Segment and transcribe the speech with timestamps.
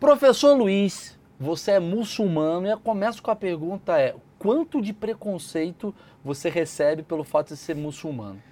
[0.00, 5.94] Professor Luiz, você é muçulmano e eu começo com a pergunta é, quanto de preconceito
[6.24, 8.42] você recebe pelo fato de ser muçulmano?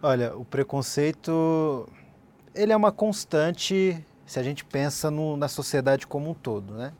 [0.00, 1.88] Olha, o preconceito,
[2.54, 6.92] ele é uma constante se a gente pensa no, na sociedade como um todo, né?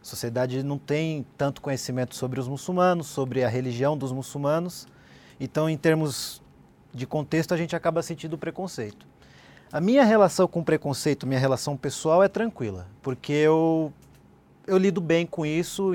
[0.00, 4.86] A sociedade não tem tanto conhecimento sobre os muçulmanos, sobre a religião dos muçulmanos,
[5.38, 6.42] então em termos
[6.94, 9.06] de contexto a gente acaba sentindo preconceito.
[9.74, 13.92] A minha relação com preconceito, minha relação pessoal é tranquila, porque eu,
[14.68, 15.90] eu lido bem com isso,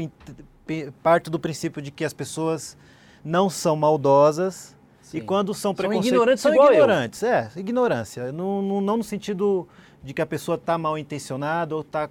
[1.02, 2.76] parto do princípio de que as pessoas
[3.24, 5.20] não são maldosas Sim.
[5.20, 6.10] e quando são preconceitos...
[6.10, 7.30] São ignorantes são ignorantes, eu.
[7.30, 9.66] é, ignorância, não, não, não no sentido
[10.04, 12.10] de que a pessoa está mal intencionada ou está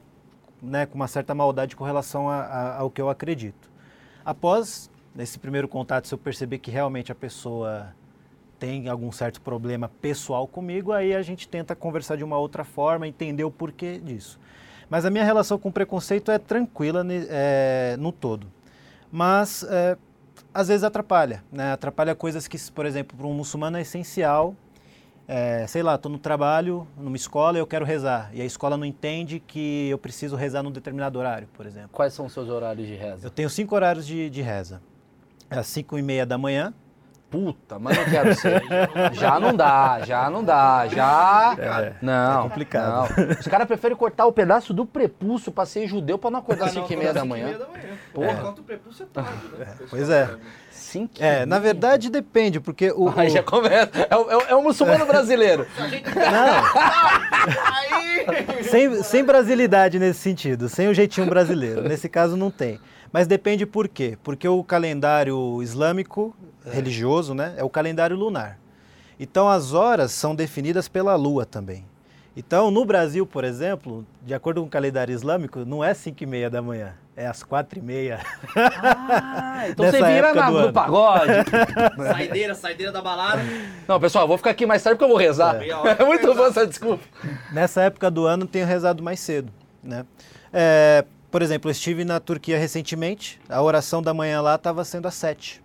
[0.62, 3.70] né, com uma certa maldade com relação a, a, ao que eu acredito.
[4.24, 7.94] Após esse primeiro contato, se eu perceber que realmente a pessoa
[8.58, 13.06] tem algum certo problema pessoal comigo, aí a gente tenta conversar de uma outra forma,
[13.06, 14.38] entender o porquê disso.
[14.90, 18.46] Mas a minha relação com preconceito é tranquila é, no todo.
[19.12, 19.96] Mas é,
[20.52, 21.72] às vezes atrapalha, né?
[21.72, 24.54] atrapalha coisas que, por exemplo, para um muçulmano é essencial.
[25.30, 28.30] É, sei lá, estou no trabalho, numa escola eu quero rezar.
[28.32, 31.90] E a escola não entende que eu preciso rezar num determinado horário, por exemplo.
[31.92, 33.26] Quais são os seus horários de reza?
[33.26, 34.80] Eu tenho cinco horários de, de reza.
[35.50, 36.72] É às cinco e meia da manhã,
[37.30, 38.62] Puta, mas não quero ser.
[39.12, 41.54] já não dá, já não dá, já.
[41.58, 42.40] É, não.
[42.40, 43.14] É complicado.
[43.16, 43.30] Não.
[43.38, 46.72] Os caras preferem cortar o pedaço do prepulso pra ser judeu pra não acordar às
[46.72, 47.58] 5 e meia da manhã.
[48.14, 48.30] Porra.
[48.30, 48.34] É.
[48.34, 49.66] Corta o prepulso é tarde, né?
[49.68, 50.30] É, pois é.
[50.70, 53.12] Cinco é, na verdade depende, porque o.
[53.14, 53.90] Aí já começa.
[53.94, 55.66] É, é, é o muçulmano brasileiro.
[56.32, 57.58] Não.
[58.62, 61.82] sem, sem brasilidade nesse sentido, sem o jeitinho brasileiro.
[61.82, 62.80] Nesse caso não tem.
[63.12, 64.18] Mas depende por quê?
[64.22, 66.34] Porque o calendário islâmico
[66.64, 66.70] é.
[66.70, 67.54] religioso, né?
[67.56, 68.58] É o calendário lunar.
[69.18, 71.84] Então as horas são definidas pela lua também.
[72.38, 76.26] Então, no Brasil, por exemplo, de acordo com o calendário islâmico, não é 5 e
[76.26, 78.20] meia da manhã, é às 4 e meia.
[78.54, 81.32] Ah, então você vira na, no pagode.
[82.12, 83.42] saideira, saideira da balada.
[83.88, 85.60] Não, pessoal, vou ficar aqui mais tarde porque eu vou rezar.
[85.60, 85.66] É,
[86.00, 87.02] é muito bom essa desculpa.
[87.52, 89.52] Nessa época do ano, tenho rezado mais cedo,
[89.82, 90.06] né?
[90.52, 95.06] É, por exemplo, eu estive na Turquia recentemente, a oração da manhã lá estava sendo
[95.06, 95.62] às 7.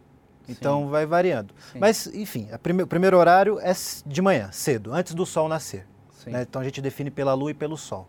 [0.47, 0.90] Então Sim.
[0.90, 1.53] vai variando.
[1.72, 1.79] Sim.
[1.79, 3.72] Mas, enfim, prime o primeiro horário é
[4.06, 5.88] de manhã, cedo, antes do sol nascer.
[6.25, 6.41] Né?
[6.41, 8.07] Então a gente define pela lua e pelo sol.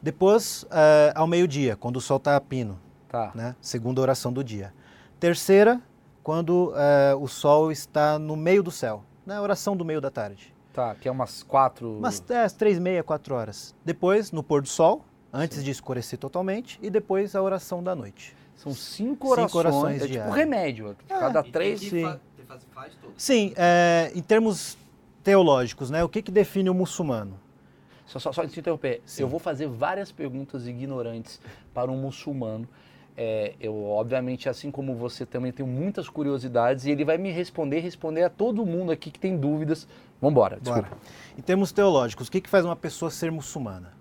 [0.00, 2.78] Depois, uh, ao meio-dia, quando o sol está a pino.
[3.08, 3.32] Tá.
[3.34, 3.56] Né?
[3.60, 4.72] Segunda oração do dia.
[5.18, 5.80] Terceira,
[6.22, 9.02] quando uh, o sol está no meio do céu.
[9.26, 9.40] Né?
[9.40, 10.54] Oração do meio da tarde.
[10.72, 11.98] Tá, que é umas quatro...
[11.98, 13.74] Umas é, três, meia, quatro horas.
[13.84, 15.64] Depois, no pôr do sol, antes Sim.
[15.64, 16.78] de escurecer totalmente.
[16.82, 18.36] E depois a oração da noite.
[18.56, 19.50] São cinco orações.
[19.50, 20.96] Cinco orações é tipo remédio.
[21.08, 21.18] É.
[21.18, 21.80] Cada três.
[21.80, 22.02] Sim,
[22.46, 24.76] faz, faz Sim é, em termos
[25.22, 26.02] teológicos, né?
[26.02, 27.38] O que, que define o muçulmano?
[28.06, 29.02] Só, só, só te interromper.
[29.04, 29.22] Sim.
[29.22, 31.40] Eu vou fazer várias perguntas ignorantes
[31.74, 32.66] para um muçulmano.
[33.20, 37.80] É, eu, obviamente, assim como você, também tenho muitas curiosidades e ele vai me responder,
[37.80, 39.86] responder a todo mundo aqui que tem dúvidas.
[40.20, 40.88] Vamos embora, desculpa.
[40.88, 41.00] Bora.
[41.36, 43.97] Em termos teológicos, o que, que faz uma pessoa ser muçulmana?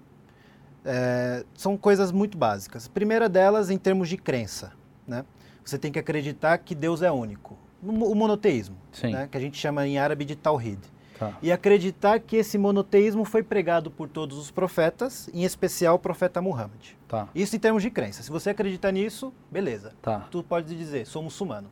[0.87, 2.87] É, são coisas muito básicas.
[2.87, 4.71] A primeira delas, em termos de crença.
[5.05, 5.25] Né?
[5.63, 7.57] Você tem que acreditar que Deus é único.
[7.83, 9.27] O monoteísmo, né?
[9.29, 10.79] que a gente chama em árabe de Tawhid.
[11.19, 11.37] Tá.
[11.41, 16.41] E acreditar que esse monoteísmo foi pregado por todos os profetas, em especial o profeta
[16.41, 16.93] Muhammad.
[17.07, 17.27] Tá.
[17.35, 18.23] Isso em termos de crença.
[18.23, 19.93] Se você acredita nisso, beleza.
[20.01, 20.27] Tá.
[20.31, 21.69] Tu pode dizer, sou muçulmano.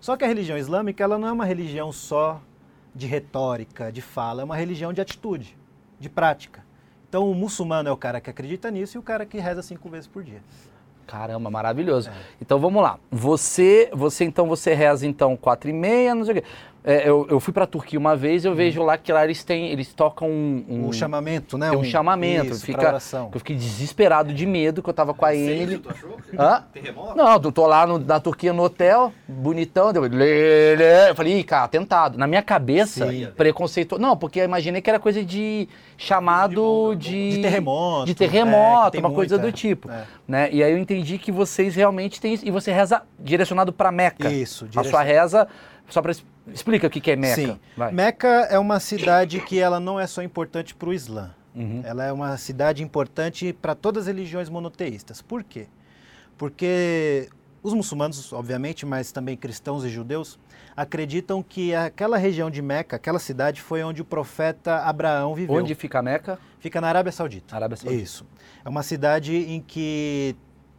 [0.00, 2.40] Só que a religião islâmica ela não é uma religião só
[2.94, 5.56] de retórica, de fala, é uma religião de atitude,
[5.98, 6.64] de prática.
[7.08, 9.88] Então o muçulmano é o cara que acredita nisso e o cara que reza cinco
[9.88, 10.42] vezes por dia.
[11.06, 12.10] Caramba, maravilhoso.
[12.10, 12.12] É.
[12.40, 12.98] Então vamos lá.
[13.10, 16.48] Você, você então você reza então quatro e meia, não sei o quê.
[16.84, 18.54] É, eu, eu fui para a Turquia uma vez eu hum.
[18.54, 21.70] vejo lá que lá eles têm, eles tocam um, um o chamamento, né?
[21.70, 22.52] Tem um, um chamamento.
[22.52, 22.98] Isso, fica.
[23.32, 25.78] Eu fiquei desesperado de medo que eu tava com a Emily.
[25.78, 26.16] Tu achou?
[26.38, 26.64] Hã?
[26.72, 27.16] Terremoto?
[27.16, 31.64] Não, eu tô lá no, na Turquia no hotel, bonitão, deu, eu falei, Ih, cara,
[31.64, 32.16] atentado.
[32.16, 33.98] Na minha cabeça, preconceito.
[33.98, 39.00] Não, porque eu imaginei que era coisa de chamado de, de terremoto, de terremoto, é,
[39.00, 40.04] uma coisa do tipo, é.
[40.26, 40.48] né?
[40.52, 44.30] E aí eu entendi que vocês realmente têm isso e você reza direcionado para Meca.
[44.30, 45.48] Isso, a sua reza
[45.88, 46.12] só para
[46.52, 47.34] Explica o que é Meca.
[47.34, 47.58] Sim.
[47.76, 47.92] Vai.
[47.92, 51.34] Meca é uma cidade que ela não é só importante para o Islã.
[51.54, 51.82] Uhum.
[51.84, 55.20] Ela é uma cidade importante para todas as religiões monoteístas.
[55.20, 55.66] Por quê?
[56.36, 57.28] Porque
[57.62, 60.38] os muçulmanos, obviamente, mas também cristãos e judeus,
[60.76, 65.56] acreditam que aquela região de Meca, aquela cidade, foi onde o profeta Abraão viveu.
[65.56, 66.38] Onde fica Meca?
[66.60, 67.56] Fica na Arábia Saudita.
[67.56, 68.02] Arábia Saudita.
[68.02, 68.24] Isso.
[68.64, 70.36] É uma cidade em que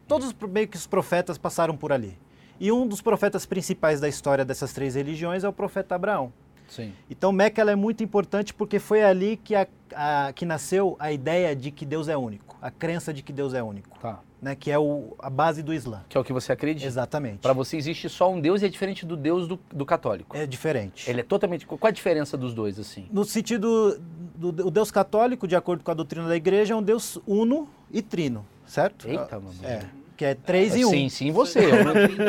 [0.08, 2.18] todos meio que os profetas passaram por ali.
[2.60, 6.30] E um dos profetas principais da história dessas três religiões é o profeta Abraão.
[6.68, 6.92] Sim.
[7.10, 11.10] Então Meca ela é muito importante porque foi ali que, a, a, que nasceu a
[11.10, 13.98] ideia de que Deus é único, a crença de que Deus é único.
[13.98, 14.20] Tá.
[14.40, 16.02] Né, que é o, a base do Islã.
[16.08, 16.86] Que é o que você acredita?
[16.86, 17.40] Exatamente.
[17.40, 20.34] Para você existe só um Deus e é diferente do Deus do, do, católico?
[20.34, 21.10] É diferente.
[21.10, 21.66] Ele é totalmente.
[21.66, 23.06] Qual a diferença dos dois, assim?
[23.12, 24.00] No sentido
[24.34, 27.68] do, do Deus católico, de acordo com a doutrina da igreja, é um Deus uno
[27.90, 29.06] e trino, certo?
[29.06, 29.54] Eita, mano.
[29.62, 29.99] É.
[30.20, 30.90] Que é três e um.
[30.90, 31.60] Sim, sim, você.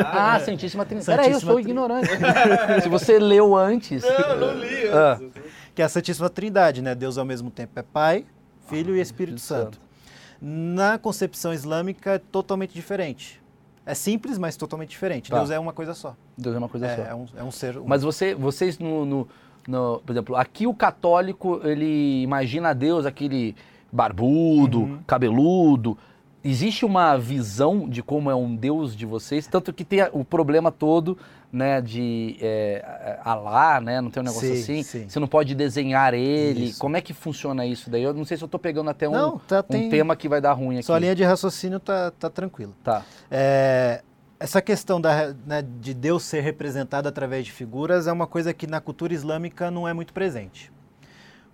[0.06, 1.06] ah, Santíssima Trindade.
[1.06, 2.08] Peraí, eu sou ignorante.
[2.82, 4.02] Se você leu antes.
[4.02, 4.88] Não, não li.
[4.88, 5.20] Ah.
[5.74, 6.94] Que é a Santíssima Trindade, né?
[6.94, 8.24] Deus ao mesmo tempo é Pai,
[8.66, 9.76] Filho ah, e Espírito Santo.
[9.76, 9.92] Santo
[10.40, 13.42] na concepção islâmica é totalmente diferente.
[13.84, 15.30] É simples, mas totalmente diferente.
[15.30, 15.36] Tá.
[15.36, 16.16] Deus é uma coisa só.
[16.34, 17.02] Deus é uma coisa é, só.
[17.02, 17.76] É um, é um ser.
[17.76, 17.84] Um...
[17.84, 19.28] Mas você, vocês no, no,
[19.68, 23.54] no, por exemplo, aqui o católico ele imagina Deus aquele
[23.92, 24.98] barbudo, uhum.
[25.06, 25.98] cabeludo.
[26.44, 30.72] Existe uma visão de como é um Deus de vocês, tanto que tem o problema
[30.72, 31.16] todo
[31.52, 35.08] né, de é, Alá, né, não tem um negócio sim, assim, sim.
[35.08, 36.80] você não pode desenhar ele, isso.
[36.80, 38.02] como é que funciona isso daí?
[38.02, 40.40] Eu não sei se eu estou pegando até um, não, tá, um tema que vai
[40.40, 40.86] dar ruim aqui.
[40.86, 42.74] Sua linha de raciocínio tá, tá tranquilo.
[42.82, 43.04] Tá.
[43.30, 44.02] É,
[44.40, 48.66] essa questão da, né, de Deus ser representado através de figuras é uma coisa que
[48.66, 50.72] na cultura islâmica não é muito presente.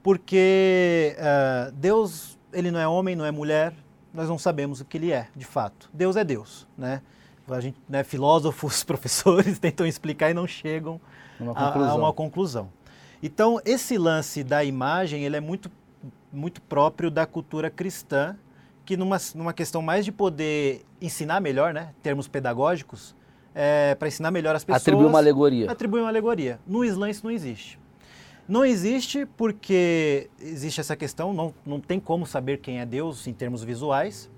[0.02, 3.74] Porque uh, Deus, ele não é homem, não é mulher,
[4.18, 5.88] nós não sabemos o que ele é, de fato.
[5.94, 7.02] Deus é Deus, né?
[7.48, 11.00] a gente, né, filósofos, professores tentam explicar e não chegam
[11.38, 12.68] uma a, a, uma conclusão.
[13.22, 15.70] Então, esse lance da imagem, ele é muito,
[16.32, 18.36] muito próprio da cultura cristã,
[18.84, 23.14] que numa, numa questão mais de poder ensinar melhor, né, termos pedagógicos,
[23.54, 24.82] é, para ensinar melhor as pessoas.
[24.82, 25.70] Atribui uma alegoria.
[25.70, 26.58] Atribui uma alegoria.
[26.66, 27.78] No Islã isso não existe.
[28.48, 33.34] Não existe porque existe essa questão, não, não tem como saber quem é Deus em
[33.34, 34.30] termos visuais.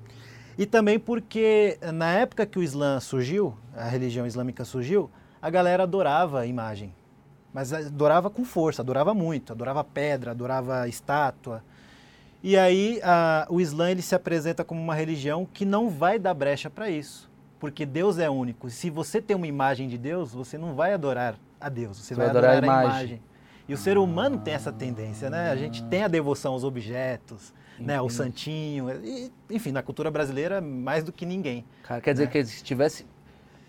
[0.59, 5.09] E também porque na época que o Islã surgiu, a religião islâmica surgiu,
[5.41, 6.93] a galera adorava a imagem.
[7.55, 11.63] Mas adorava com força, adorava muito, adorava pedra, adorava estátua.
[12.43, 16.35] E aí a, o Islã ele se apresenta como uma religião que não vai dar
[16.35, 17.31] brecha para isso,
[17.61, 18.71] porque Deus é único.
[18.71, 22.15] Se você tem uma imagem de Deus, você não vai adorar a Deus, você, você
[22.17, 22.91] vai, adorar, adorar a, imagem.
[22.91, 23.30] a imagem.
[23.71, 25.49] E o ser humano tem essa tendência, né?
[25.49, 28.01] A gente tem a devoção aos objetos, né?
[28.01, 31.65] O santinho, e, enfim, na cultura brasileira mais do que ninguém.
[31.85, 32.33] Cara, quer dizer né?
[32.33, 33.07] que se tivesse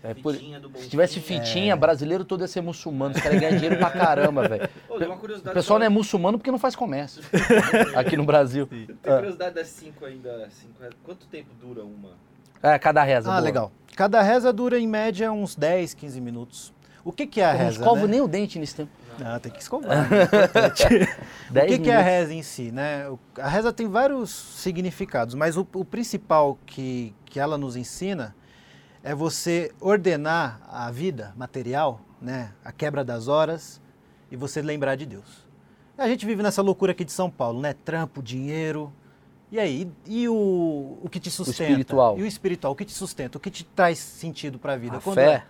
[0.02, 1.76] é, por, se tivesse fitinha, é.
[1.76, 3.14] brasileiro todo ia ser muçulmano.
[3.14, 4.68] Os caras ganham dinheiro pra caramba, velho.
[4.90, 7.22] O pessoal não é muçulmano porque não faz comércio.
[7.94, 8.66] aqui no Brasil.
[8.68, 8.86] Sim.
[9.00, 10.48] Tem curiosidade das cinco ainda.
[10.50, 12.10] Cinco, quanto tempo dura uma?
[12.60, 13.30] É, cada reza.
[13.30, 13.44] Ah, boa.
[13.44, 13.72] legal.
[13.94, 16.74] Cada reza dura em média uns 10, 15 minutos.
[17.04, 17.62] O que, que é a reza?
[17.64, 18.12] Não escovo né?
[18.12, 18.90] nem o dente nesse tempo.
[19.18, 20.10] Não, tem que escovar.
[20.10, 20.24] Né?
[21.64, 22.70] o que, que, é a reza em si?
[22.70, 23.06] Né?
[23.38, 28.34] A reza tem vários significados, mas o, o, principal que, que ela nos ensina
[29.02, 32.52] é você ordenar a vida material, né?
[32.64, 33.80] a quebra das horas,
[34.30, 35.46] e você lembrar de Deus.
[35.98, 37.74] A gente vive nessa loucura aqui de São Paulo, né?
[37.84, 38.92] Trampo, dinheiro.
[39.50, 41.62] E aí, e o, o que te sustenta?
[41.62, 42.18] O espiritual.
[42.18, 43.36] E o espiritual, o que te sustenta?
[43.36, 44.96] O que te traz sentido para a vida?
[44.96, 45.30] A Quando fé.
[45.30, 45.42] É?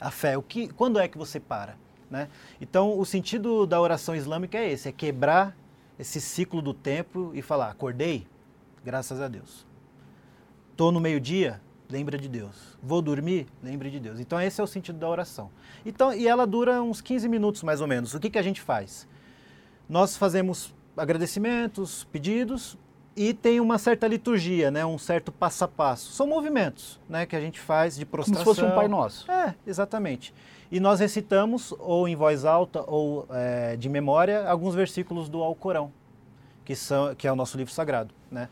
[0.00, 0.38] A fé.
[0.38, 1.74] O que, quando é que você para?
[2.10, 2.28] Né?
[2.60, 5.56] Então, o sentido da oração islâmica é esse: é quebrar
[5.98, 8.26] esse ciclo do tempo e falar, acordei,
[8.84, 9.66] graças a Deus.
[10.70, 11.60] Estou no meio-dia,
[11.90, 12.78] lembra de Deus.
[12.82, 14.20] Vou dormir, lembre de Deus.
[14.20, 15.50] Então, esse é o sentido da oração.
[15.84, 18.14] Então, e ela dura uns 15 minutos mais ou menos.
[18.14, 19.08] O que, que a gente faz?
[19.88, 22.78] Nós fazemos agradecimentos, pedidos,
[23.18, 24.86] e tem uma certa liturgia, né?
[24.86, 26.12] um certo passo a passo.
[26.12, 27.26] São movimentos né?
[27.26, 28.44] que a gente faz de prostração.
[28.44, 29.28] Como se fosse um Pai Nosso.
[29.28, 30.32] É, exatamente.
[30.70, 35.90] E nós recitamos, ou em voz alta, ou é, de memória, alguns versículos do Alcorão,
[36.64, 38.14] que, são, que é o nosso livro sagrado.
[38.30, 38.48] Né?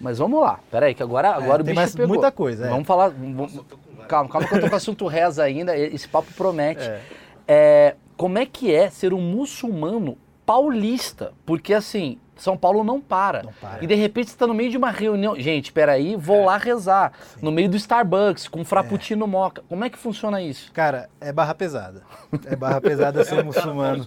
[0.00, 2.08] Mas vamos lá, peraí, que agora, agora é, o bicho mais pegou.
[2.08, 2.66] muita coisa.
[2.66, 2.70] É.
[2.70, 3.10] Vamos falar...
[3.10, 3.60] Vamos,
[4.08, 6.82] calma, calma que eu tô com o assunto reza ainda, esse papo promete.
[6.82, 7.02] É.
[7.46, 11.34] É, como é que é ser um muçulmano paulista?
[11.44, 13.42] Porque assim, são Paulo não para.
[13.42, 13.82] Não para.
[13.82, 15.38] E de repente você está no meio de uma reunião.
[15.38, 16.46] Gente, peraí, vou é.
[16.46, 17.12] lá rezar.
[17.34, 17.40] Sim.
[17.42, 19.28] No meio do Starbucks, com um frappuccino é.
[19.28, 19.62] moca.
[19.68, 20.72] Como é que funciona isso?
[20.72, 22.02] Cara, é barra pesada.
[22.46, 24.06] É barra pesada ser muçulmano.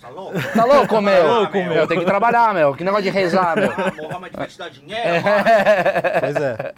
[0.00, 0.38] tá louco?
[0.54, 1.22] Tá louco, meu?
[1.22, 1.86] Tá louco, meu.
[1.86, 2.74] Tem que trabalhar, meu.
[2.74, 3.70] Que negócio de rezar, meu.
[3.70, 5.08] Ah, Mohamed vai te dar dinheiro.
[5.08, 6.20] É.
[6.20, 6.74] Pois é.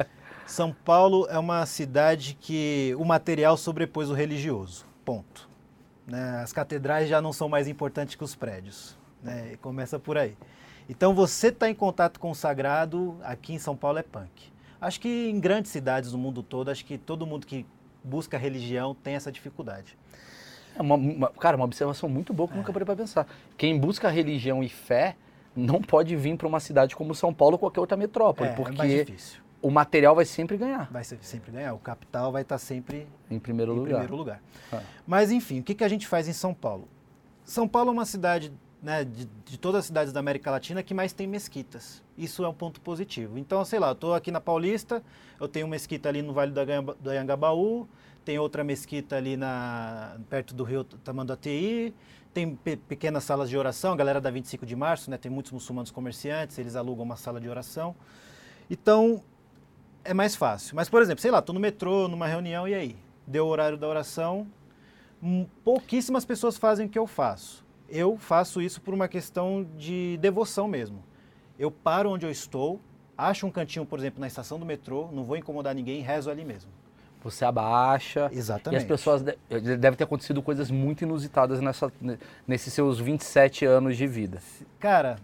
[0.46, 4.86] São Paulo é uma cidade que o material sobrepôs o religioso.
[5.04, 5.48] Ponto.
[6.06, 6.40] Né?
[6.42, 8.96] As catedrais já não são mais importantes que os prédios.
[9.22, 9.56] Né?
[9.60, 10.36] Começa por aí.
[10.88, 14.50] Então você está em contato com o sagrado aqui em São Paulo é punk.
[14.80, 17.66] Acho que em grandes cidades do mundo todo, acho que todo mundo que
[18.02, 19.98] busca religião tem essa dificuldade.
[20.76, 22.56] É uma, uma, cara, uma observação muito boa que é.
[22.56, 23.26] nunca parei para pensar.
[23.56, 25.16] Quem busca religião e fé
[25.54, 28.80] não pode vir para uma cidade como São Paulo ou qualquer outra metrópole, é, porque
[28.80, 29.06] é
[29.60, 30.88] o material vai sempre ganhar.
[30.90, 31.74] Vai sempre ganhar.
[31.74, 33.90] O capital vai estar sempre em primeiro em lugar.
[33.98, 34.40] Primeiro lugar.
[34.72, 34.80] Ah.
[35.04, 36.86] Mas enfim, o que, que a gente faz em São Paulo?
[37.44, 40.94] São Paulo é uma cidade, né, de, de, todas as cidades da América Latina que
[40.94, 42.02] mais tem mesquitas.
[42.16, 43.38] Isso é um ponto positivo.
[43.38, 45.02] Então, sei lá, estou aqui na Paulista,
[45.40, 47.88] eu tenho uma mesquita ali no Vale do Anhangabaú,
[48.24, 51.94] tem outra mesquita ali na, perto do rio Tamanduateí,
[52.32, 55.50] tem pe pequenas salas de oração, a galera da 25 de março, né, tem muitos
[55.50, 57.96] muçulmanos comerciantes, eles alugam uma sala de oração.
[58.70, 59.22] Então,
[60.04, 60.76] é mais fácil.
[60.76, 62.96] Mas, por exemplo, sei lá, estou no metrô, numa reunião, e aí?
[63.26, 64.46] Deu o horário da oração,
[65.22, 67.64] hum, pouquíssimas pessoas fazem o que eu faço.
[67.88, 71.02] Eu faço isso por uma questão de devoção mesmo.
[71.58, 72.80] Eu paro onde eu estou,
[73.16, 76.44] acho um cantinho, por exemplo, na estação do metrô, não vou incomodar ninguém, rezo ali
[76.44, 76.70] mesmo.
[77.22, 78.30] Você abaixa.
[78.32, 78.80] Exatamente.
[78.80, 79.22] E as pessoas.
[79.22, 81.92] Deve ter acontecido coisas muito inusitadas nessa,
[82.46, 84.40] nesses seus 27 anos de vida.
[84.78, 85.16] Cara,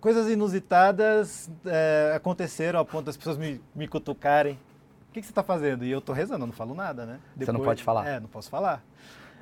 [0.00, 4.58] coisas inusitadas é, aconteceram ao ponto das pessoas me, me cutucarem.
[5.10, 5.84] O que, que você está fazendo?
[5.84, 7.20] E eu estou rezando, eu não falo nada, né?
[7.36, 8.08] Depois, você não pode falar?
[8.08, 8.82] É, não posso falar.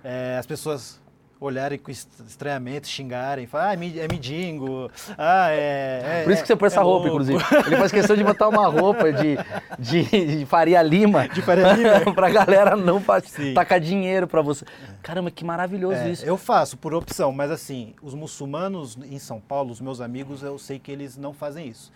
[0.03, 1.01] É, as pessoas
[1.41, 6.57] olharem com estranhamento, xingarem, falar, ah, é midingo, ah, é, é Por isso que você
[6.57, 7.23] põe essa é roupa, louco.
[7.23, 7.45] inclusive.
[7.67, 9.39] Ele faz questão de botar uma roupa de,
[9.79, 11.27] de, de Faria Lima.
[11.29, 12.13] De Faria Lima.
[12.13, 13.55] pra galera não Sim.
[13.55, 14.67] tacar dinheiro pra você.
[15.03, 16.27] Caramba, que maravilhoso é, isso.
[16.27, 20.59] Eu faço por opção, mas assim, os muçulmanos em São Paulo, os meus amigos, eu
[20.59, 21.91] sei que eles não fazem isso.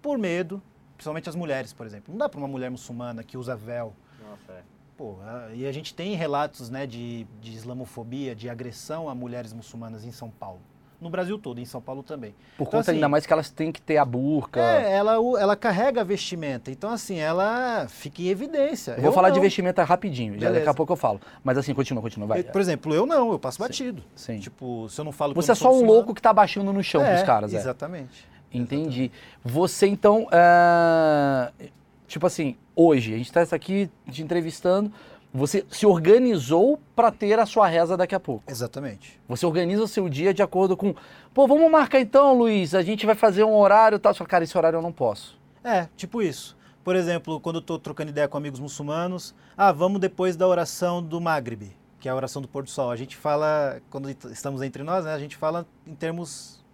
[0.00, 0.62] Por medo,
[0.96, 2.06] principalmente as mulheres, por exemplo.
[2.08, 3.92] Não dá pra uma mulher muçulmana que usa véu.
[4.22, 4.69] Nossa, é
[5.00, 5.16] Pô,
[5.54, 10.12] e a gente tem relatos né, de, de islamofobia, de agressão a mulheres muçulmanas em
[10.12, 10.60] São Paulo.
[11.00, 12.32] No Brasil todo, em São Paulo também.
[12.58, 14.60] Por então, conta assim, ainda mais que elas têm que ter a burca.
[14.60, 16.70] É, ela, ela carrega a vestimenta.
[16.70, 18.90] Então, assim, ela fica em evidência.
[18.90, 19.34] Eu vou eu falar não.
[19.36, 21.18] de vestimenta rapidinho, já daqui a pouco eu falo.
[21.42, 22.42] Mas assim, continua, continua, vai.
[22.42, 24.02] por exemplo, eu não, eu passo batido.
[24.14, 24.38] Sim.
[24.38, 27.00] Tipo, se eu não falo Você é só um louco que tá baixando no chão
[27.02, 27.56] é, pros caras, é.
[27.56, 28.28] Exatamente.
[28.52, 29.04] Entendi.
[29.04, 29.12] Exatamente.
[29.42, 31.70] Você, então, uh,
[32.10, 34.92] tipo assim, hoje, a gente está aqui te entrevistando,
[35.32, 38.42] você se organizou para ter a sua reza daqui a pouco.
[38.50, 39.20] Exatamente.
[39.28, 40.92] Você organiza o seu dia de acordo com,
[41.32, 44.12] pô, vamos marcar então, Luiz, a gente vai fazer um horário e tal.
[44.12, 45.38] Só, cara, esse horário eu não posso.
[45.62, 46.58] É, tipo isso.
[46.82, 51.00] Por exemplo, quando eu estou trocando ideia com amigos muçulmanos, ah, vamos depois da oração
[51.00, 52.90] do Maghrib, que é a oração do pôr do sol.
[52.90, 56.64] A gente fala, quando estamos entre nós, né, a gente fala em termos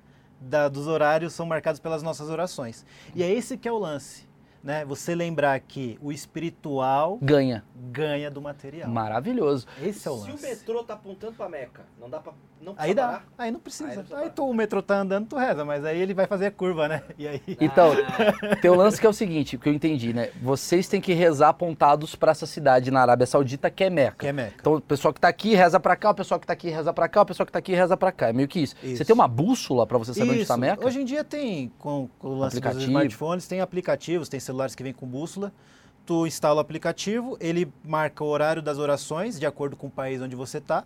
[0.41, 2.87] da, dos horários, são marcados pelas nossas orações.
[3.15, 4.26] E é esse que é o lance
[4.67, 7.63] né, você lembrar que o espiritual ganha
[7.97, 8.91] ganha do material.
[8.91, 9.67] Maravilhoso.
[9.81, 10.37] Esse é o lance.
[10.37, 13.07] Se o metrô tá apontando para Meca, não dá para não Aí dá.
[13.07, 13.25] Parar?
[13.39, 13.91] Aí não precisa.
[13.91, 16.47] Aí, não aí tu, o metrô tá andando, tu reza, mas aí ele vai fazer
[16.47, 17.03] a curva, né?
[17.19, 18.57] E aí Então, ah.
[18.57, 20.31] tem o lance que é o seguinte, que eu entendi, né?
[20.43, 24.17] Vocês têm que rezar apontados para essa cidade na Arábia Saudita que é Meca.
[24.19, 24.57] Que é Meca.
[24.59, 26.93] Então, o pessoal que tá aqui reza para cá, o pessoal que tá aqui reza
[26.93, 28.29] para cá, o pessoal que tá aqui reza para cá.
[28.29, 28.75] É meio que isso.
[28.83, 28.97] isso.
[28.97, 30.39] Você tem uma bússola para você saber isso.
[30.41, 30.87] onde tá Meca?
[30.87, 34.83] Hoje em dia tem com, com o lance dos smartphones, tem aplicativos, tem celulares que
[34.83, 35.53] vêm com bússola bússola,
[36.05, 40.23] tu instala o aplicativo, ele marca o horário das orações de acordo com o país
[40.23, 40.85] onde você está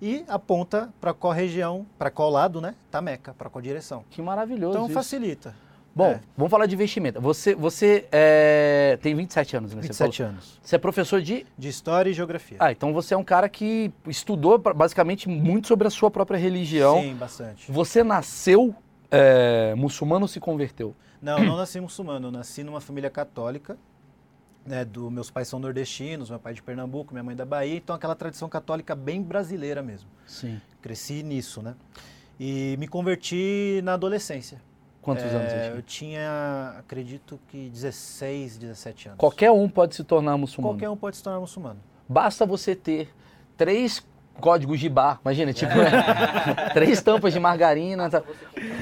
[0.00, 2.74] e aponta para qual região, para qual lado, né?
[2.90, 4.04] Tá Meca, para qual direção.
[4.10, 4.74] Que maravilhoso.
[4.74, 4.94] Então isso.
[4.94, 5.54] facilita.
[5.94, 6.20] Bom, é.
[6.36, 7.20] vamos falar de investimento.
[7.20, 9.82] Você, você é, tem 27 anos, né?
[9.82, 10.60] 27 você anos.
[10.62, 11.44] Você é professor de?
[11.58, 12.56] De História e Geografia.
[12.60, 17.02] Ah, então você é um cara que estudou basicamente muito sobre a sua própria religião.
[17.02, 17.70] Sim, bastante.
[17.70, 18.74] Você nasceu
[19.10, 20.94] é, muçulmano ou se converteu?
[21.22, 22.26] Não, não nasci muçulmano.
[22.26, 23.78] Eu nasci numa família católica.
[24.64, 27.44] Né, do, meus pais são nordestinos, meu pai é de Pernambuco, minha mãe é da
[27.44, 30.08] Bahia, então aquela tradição católica bem brasileira mesmo.
[30.24, 30.60] Sim.
[30.80, 31.74] Cresci nisso, né?
[32.38, 34.62] E me converti na adolescência.
[35.00, 35.74] Quantos é, anos você tinha?
[35.74, 39.18] Eu tinha, acredito que 16, 17 anos.
[39.18, 40.74] Qualquer um pode se tornar muçulmano?
[40.74, 41.80] Qualquer um pode se tornar muçulmano.
[42.08, 43.12] Basta você ter
[43.56, 44.06] três
[44.40, 45.20] códigos de bar.
[45.24, 48.10] Imagina, tipo, é, três tampas de margarina.
[48.10, 48.22] Tá.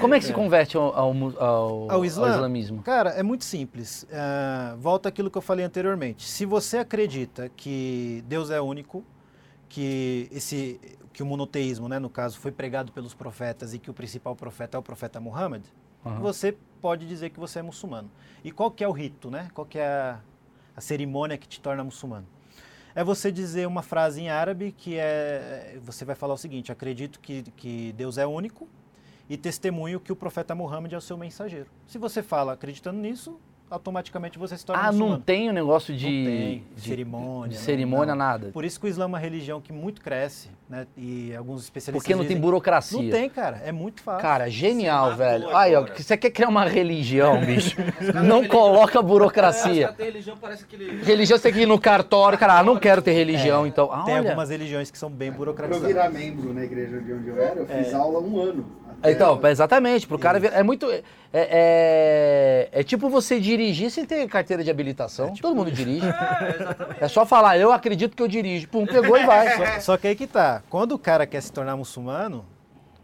[0.01, 2.83] Como é que se converte ao, ao, ao, ao, islamismo?
[2.83, 4.05] Cara, é muito simples.
[4.05, 6.29] Uh, volta aquilo que eu falei anteriormente.
[6.29, 9.05] Se você acredita que Deus é único,
[9.69, 10.81] que esse
[11.13, 14.77] que o monoteísmo, né, no caso, foi pregado pelos profetas e que o principal profeta
[14.77, 15.63] é o profeta Muhammad,
[16.05, 16.21] uhum.
[16.21, 18.11] você pode dizer que você é muçulmano.
[18.45, 19.49] E qual que é o rito, né?
[19.53, 20.21] Qual que é a,
[20.77, 22.27] a cerimônia que te torna muçulmano?
[22.95, 25.79] É você dizer uma frase em árabe que é.
[25.83, 28.69] Você vai falar o seguinte: acredito que, que Deus é único
[29.29, 31.71] e testemunho que o profeta Muhammad é o seu mensageiro.
[31.87, 33.39] Se você fala acreditando nisso,
[33.71, 35.13] automaticamente você se torna Ah, muçulmano.
[35.13, 37.57] não tem o um negócio de, tem, de cerimônia.
[37.57, 38.25] De cerimônia, não.
[38.25, 38.51] nada.
[38.53, 40.87] Por isso que o Islã é uma religião que muito cresce, né?
[40.97, 43.01] E alguns especialistas Porque não dizem, tem burocracia.
[43.01, 43.63] Não tem, cara.
[43.65, 44.23] É muito fácil.
[44.23, 45.57] Cara, genial, Sim, velho.
[45.57, 47.77] Aí, ó, você quer criar uma religião, bicho.
[48.25, 49.95] não coloca burocracia.
[49.97, 51.03] É, religião parece aquele...
[51.03, 53.89] Religião você tem que ir no cartório, cara, ah, não quero ter religião, é, então.
[53.93, 54.31] Ah, tem olha.
[54.31, 55.81] algumas religiões que são bem burocratizadas.
[55.81, 57.95] Pra eu virar membro na igreja de onde eu era, eu fiz é.
[57.95, 61.03] aula um ano Então, exatamente, pro cara ver, é muito é,
[61.33, 65.29] é, é, tipo você dirigir sem ter carteira de habilitação.
[65.29, 66.07] É tipo Todo mundo dirige.
[66.07, 68.69] É, é, só falar, eu acredito que eu dirijo.
[68.69, 69.57] Pum, pegou e vai.
[69.57, 70.63] Só, só que aí que tá.
[70.69, 72.45] Quando o cara quer se tornar muçulmano,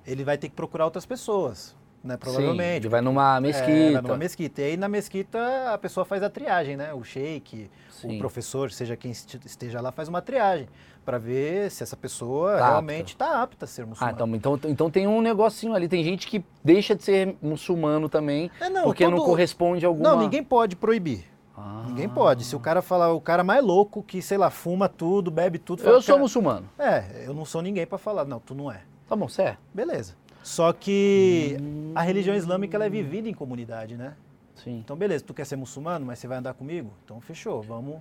[0.06, 1.74] ele vai ter que procurar outras pessoas
[2.06, 2.16] né?
[2.16, 2.70] Provavelmente.
[2.70, 3.70] Sim, ele vai numa mesquita.
[3.72, 4.60] É, vai numa mesquita.
[4.62, 6.94] E aí na mesquita a pessoa faz a triagem, né?
[6.94, 8.16] O sheik, Sim.
[8.16, 10.68] o professor, seja quem esteja lá, faz uma triagem
[11.06, 14.18] para ver se essa pessoa tá realmente está apta a ser ah, muçulmano.
[14.18, 15.88] Ah, então, então, então tem um negocinho ali.
[15.88, 19.16] Tem gente que deixa de ser muçulmano também é, não, porque todo...
[19.16, 20.10] não corresponde a alguma...
[20.10, 21.24] Não, ninguém pode proibir.
[21.56, 21.84] Ah.
[21.86, 22.44] Ninguém pode.
[22.44, 25.82] Se o cara falar, o cara mais louco que, sei lá, fuma tudo, bebe tudo.
[25.84, 26.22] Eu sou cara...
[26.22, 26.68] muçulmano.
[26.76, 28.24] É, eu não sou ninguém para falar.
[28.24, 28.82] Não, tu não é.
[29.08, 29.56] Tá bom, você é.
[29.72, 30.14] Beleza.
[30.42, 31.92] Só que hum.
[31.94, 34.14] a religião islâmica ela é vivida em comunidade, né?
[34.56, 34.78] Sim.
[34.78, 36.90] Então, beleza, tu quer ser muçulmano, mas você vai andar comigo?
[37.04, 38.00] Então, fechou, vamos.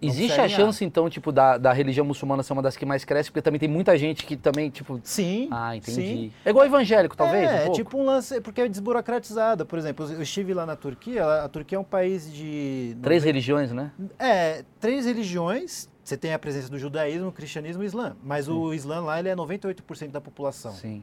[0.00, 3.30] Existe a chance, então, tipo, da, da religião muçulmana ser uma das que mais cresce,
[3.30, 5.00] porque também tem muita gente que também, tipo.
[5.02, 5.48] Sim.
[5.50, 5.94] Ah, entendi.
[5.94, 6.32] Sim.
[6.44, 7.48] É igual evangélico, talvez?
[7.48, 9.64] É, um tipo um lance, porque é desburocratizada.
[9.64, 12.96] Por exemplo, eu estive lá na Turquia, a Turquia é um país de.
[13.02, 13.92] Três religiões, né?
[14.18, 15.88] É, três religiões.
[16.02, 18.14] Você tem a presença do judaísmo, cristianismo e islã.
[18.22, 18.52] Mas Sim.
[18.52, 20.72] o islã lá ele é 98% da população.
[20.72, 21.02] Sim.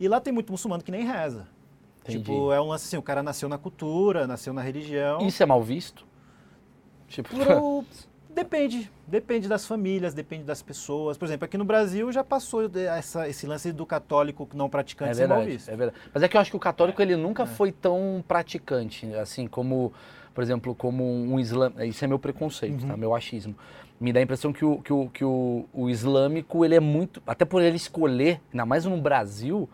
[0.00, 1.46] E lá tem muito muçulmano que nem reza.
[2.00, 2.20] Entendi.
[2.20, 5.20] Tipo, é um lance assim, o cara nasceu na cultura, nasceu na religião.
[5.26, 6.06] Isso é mal visto?
[7.08, 7.36] Tipo...
[7.36, 7.84] Pro...
[8.38, 11.18] Depende, depende das famílias, depende das pessoas.
[11.18, 15.14] Por exemplo, aqui no Brasil já passou essa, esse lance do católico não praticante é
[15.14, 15.68] verdade, visto.
[15.68, 15.98] É verdade.
[16.14, 17.46] Mas é que eu acho que o católico ele nunca é.
[17.46, 19.92] foi tão praticante, assim, como,
[20.32, 21.72] por exemplo, como um islã.
[21.84, 22.82] Isso é meu preconceito, tá?
[22.84, 22.90] uhum.
[22.90, 22.96] tá?
[22.96, 23.56] meu achismo
[24.00, 27.22] me dá a impressão que o, que o, que o, o islâmico, ele é muito.
[27.26, 29.68] Até por ele escolher, ainda mais no Brasil,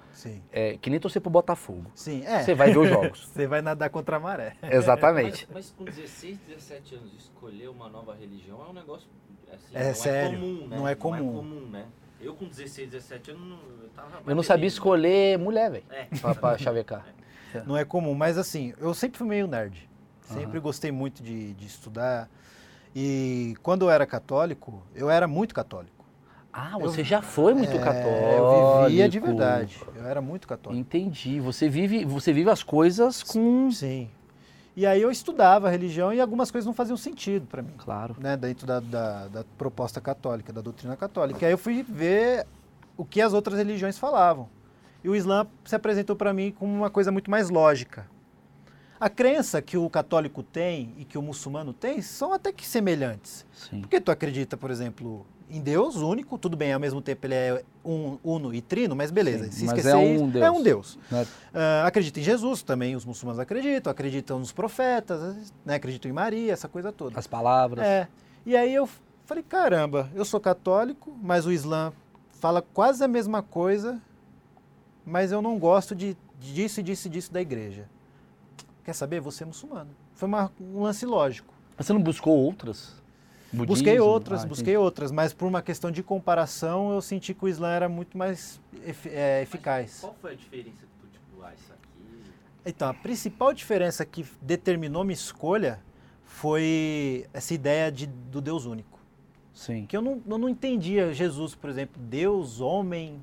[0.50, 1.90] é, que nem torcer pro Botafogo.
[1.94, 2.42] Sim, é.
[2.42, 3.28] Você vai ver os jogos.
[3.32, 4.56] Você vai nadar contra a maré.
[4.62, 5.46] Exatamente.
[5.52, 9.08] Mas, mas, com 16, 17 anos, escolher uma nova religião é um negócio.
[9.52, 10.38] Assim, é não sério.
[10.38, 10.76] É comum, né?
[10.76, 11.16] Não é comum.
[11.16, 11.84] Não é comum, né?
[12.20, 14.22] Eu com 16, 17 anos, eu tava.
[14.26, 15.84] Eu não sabia escolher mulher, velho.
[15.90, 16.04] É.
[16.18, 17.06] Pra, pra chavecar.
[17.54, 17.62] É.
[17.64, 19.88] Não é comum, mas assim, eu sempre fui meio nerd.
[20.22, 20.62] Sempre uhum.
[20.64, 22.28] gostei muito de, de estudar.
[22.94, 26.04] E quando eu era católico, eu era muito católico.
[26.52, 28.06] Ah, você eu, já foi muito é, católico.
[28.08, 29.80] Eu vivia de verdade.
[29.96, 30.80] Eu era muito católico.
[30.80, 31.40] Entendi.
[31.40, 33.70] Você vive, você vive as coisas com.
[33.72, 34.08] Sim.
[34.76, 37.74] E aí eu estudava a religião e algumas coisas não faziam sentido para mim.
[37.78, 38.16] Claro.
[38.18, 41.40] Né, dentro da, da, da, proposta católica, da doutrina católica.
[41.42, 42.46] E aí eu fui ver
[42.96, 44.48] o que as outras religiões falavam.
[45.02, 48.06] E o Islã se apresentou para mim como uma coisa muito mais lógica.
[49.04, 53.44] A crença que o católico tem e que o muçulmano tem são até que semelhantes.
[53.52, 53.82] Sim.
[53.82, 57.62] Porque tu acredita, por exemplo, em Deus único, tudo bem, ao mesmo tempo ele é
[57.84, 60.44] um, uno e trino, mas beleza, Sim, se esquecer é um Deus.
[60.46, 60.94] É um Deus.
[60.94, 66.50] Uh, acredita em Jesus, também os muçulmanos acreditam, acreditam nos profetas, né, acreditam em Maria,
[66.50, 67.18] essa coisa toda.
[67.18, 67.84] As palavras.
[67.84, 68.08] É.
[68.46, 68.88] E aí eu
[69.26, 71.92] falei, caramba, eu sou católico, mas o Islã
[72.40, 74.00] fala quase a mesma coisa,
[75.04, 77.86] mas eu não gosto de disso e disso e disso da igreja
[78.84, 79.20] quer saber?
[79.20, 79.90] Você é muçulmano.
[80.14, 81.52] Foi uma, um lance lógico.
[81.76, 83.02] Mas você não buscou outras?
[83.52, 83.66] Budismo?
[83.66, 87.48] Busquei outras, ah, busquei outras, mas por uma questão de comparação eu senti que o
[87.48, 88.60] Islã era muito mais
[89.06, 89.90] é, eficaz.
[89.92, 91.88] Mas qual foi a diferença que tu tipo, ah, isso aqui?
[92.66, 95.80] Então, a principal diferença que determinou minha escolha
[96.24, 98.98] foi essa ideia de, do Deus único.
[99.52, 99.86] Sim.
[99.86, 103.22] Que eu não, eu não entendia Jesus, por exemplo, Deus, homem.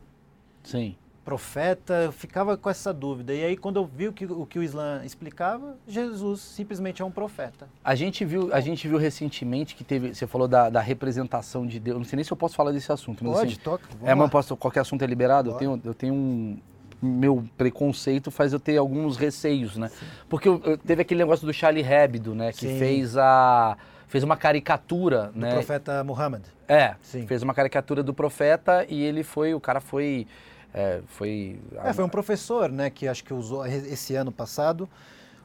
[0.63, 0.95] Sim
[1.31, 3.33] profeta, eu ficava com essa dúvida.
[3.33, 7.05] E aí, quando eu vi o que o, que o Islã explicava, Jesus simplesmente é
[7.05, 7.69] um profeta.
[7.81, 11.79] A gente viu, a gente viu recentemente que teve, você falou da, da representação de
[11.79, 11.97] Deus.
[11.97, 13.23] Não sei nem se eu posso falar desse assunto.
[13.23, 13.87] Mas, Pode, assim, toca.
[14.03, 15.51] É, mas posso, qualquer assunto é liberado?
[15.51, 16.57] Eu tenho, eu tenho um.
[17.01, 19.87] Meu preconceito faz eu ter alguns receios, né?
[19.87, 20.05] Sim.
[20.27, 22.51] Porque eu, eu, teve aquele negócio do Charlie Hebdo, né?
[22.51, 22.77] Que Sim.
[22.77, 25.53] fez a fez uma caricatura, do né?
[25.53, 26.41] profeta Muhammad.
[26.67, 27.25] É, Sim.
[27.25, 30.27] fez uma caricatura do profeta e ele foi, o cara foi
[30.73, 31.59] é, foi.
[31.83, 34.89] É, foi um professor, né, que acho que usou esse ano passado.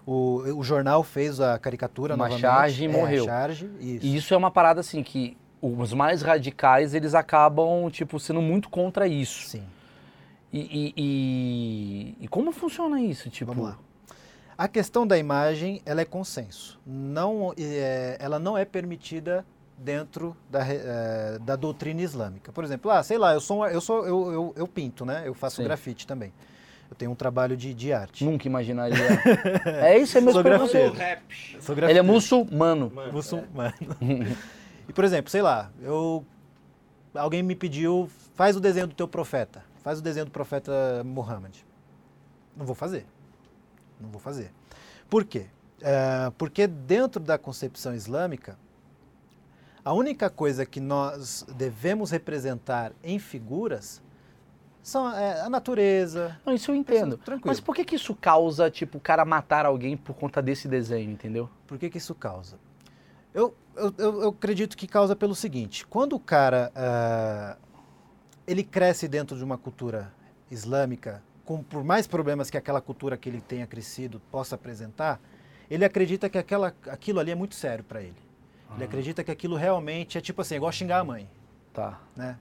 [0.06, 2.40] O, o jornal fez a caricatura uma novamente.
[2.40, 3.24] charge e é, morreu.
[3.24, 4.06] Charge, isso.
[4.06, 8.68] E isso é uma parada assim que os mais radicais eles acabam tipo sendo muito
[8.68, 9.48] contra isso.
[9.48, 9.64] Sim.
[10.52, 13.52] E, e, e, e como funciona isso, tipo?
[13.52, 13.78] Vamos lá.
[14.56, 16.80] A questão da imagem, ela é consenso.
[16.86, 19.44] Não, é, ela não é permitida
[19.78, 22.52] dentro da, é, da doutrina islâmica.
[22.52, 25.22] Por exemplo, ah, sei lá, eu sou, eu sou, eu, eu, eu pinto, né?
[25.26, 25.64] Eu faço Sim.
[25.64, 26.32] grafite também.
[26.88, 28.24] Eu tenho um trabalho de, de arte.
[28.24, 28.96] Nunca imaginaria.
[29.66, 30.94] é isso, é meu Sou grafiteiro.
[31.60, 31.90] Sou grafiteiro.
[31.90, 32.90] Ele é muçulmano.
[32.94, 33.74] Mano, muçulmano.
[34.88, 36.24] e por exemplo, sei lá, eu
[37.14, 41.56] alguém me pediu, faz o desenho do teu profeta, faz o desenho do profeta Muhammad.
[42.56, 43.06] Não vou fazer.
[44.00, 44.52] Não vou fazer.
[45.08, 45.46] Por quê?
[45.80, 48.58] É, porque dentro da concepção islâmica,
[49.86, 54.02] a única coisa que nós devemos representar em figuras
[54.82, 56.40] São é, a natureza.
[56.44, 57.16] Não, isso eu entendo.
[57.18, 57.46] Tranquilo.
[57.46, 61.12] Mas por que, que isso causa, tipo, o cara matar alguém por conta desse desenho,
[61.12, 61.48] entendeu?
[61.68, 62.58] Por que, que isso causa?
[63.32, 67.56] Eu, eu, eu, eu acredito que causa pelo seguinte: quando o cara uh,
[68.44, 70.12] ele cresce dentro de uma cultura
[70.50, 75.20] islâmica, com, por mais problemas que aquela cultura que ele tenha crescido possa apresentar,
[75.70, 78.25] ele acredita que aquela, aquilo ali é muito sério para ele.
[78.76, 81.28] Ele acredita que aquilo realmente é tipo assim, igual xingar a mãe.
[81.72, 81.98] Tá.
[82.14, 82.38] Né?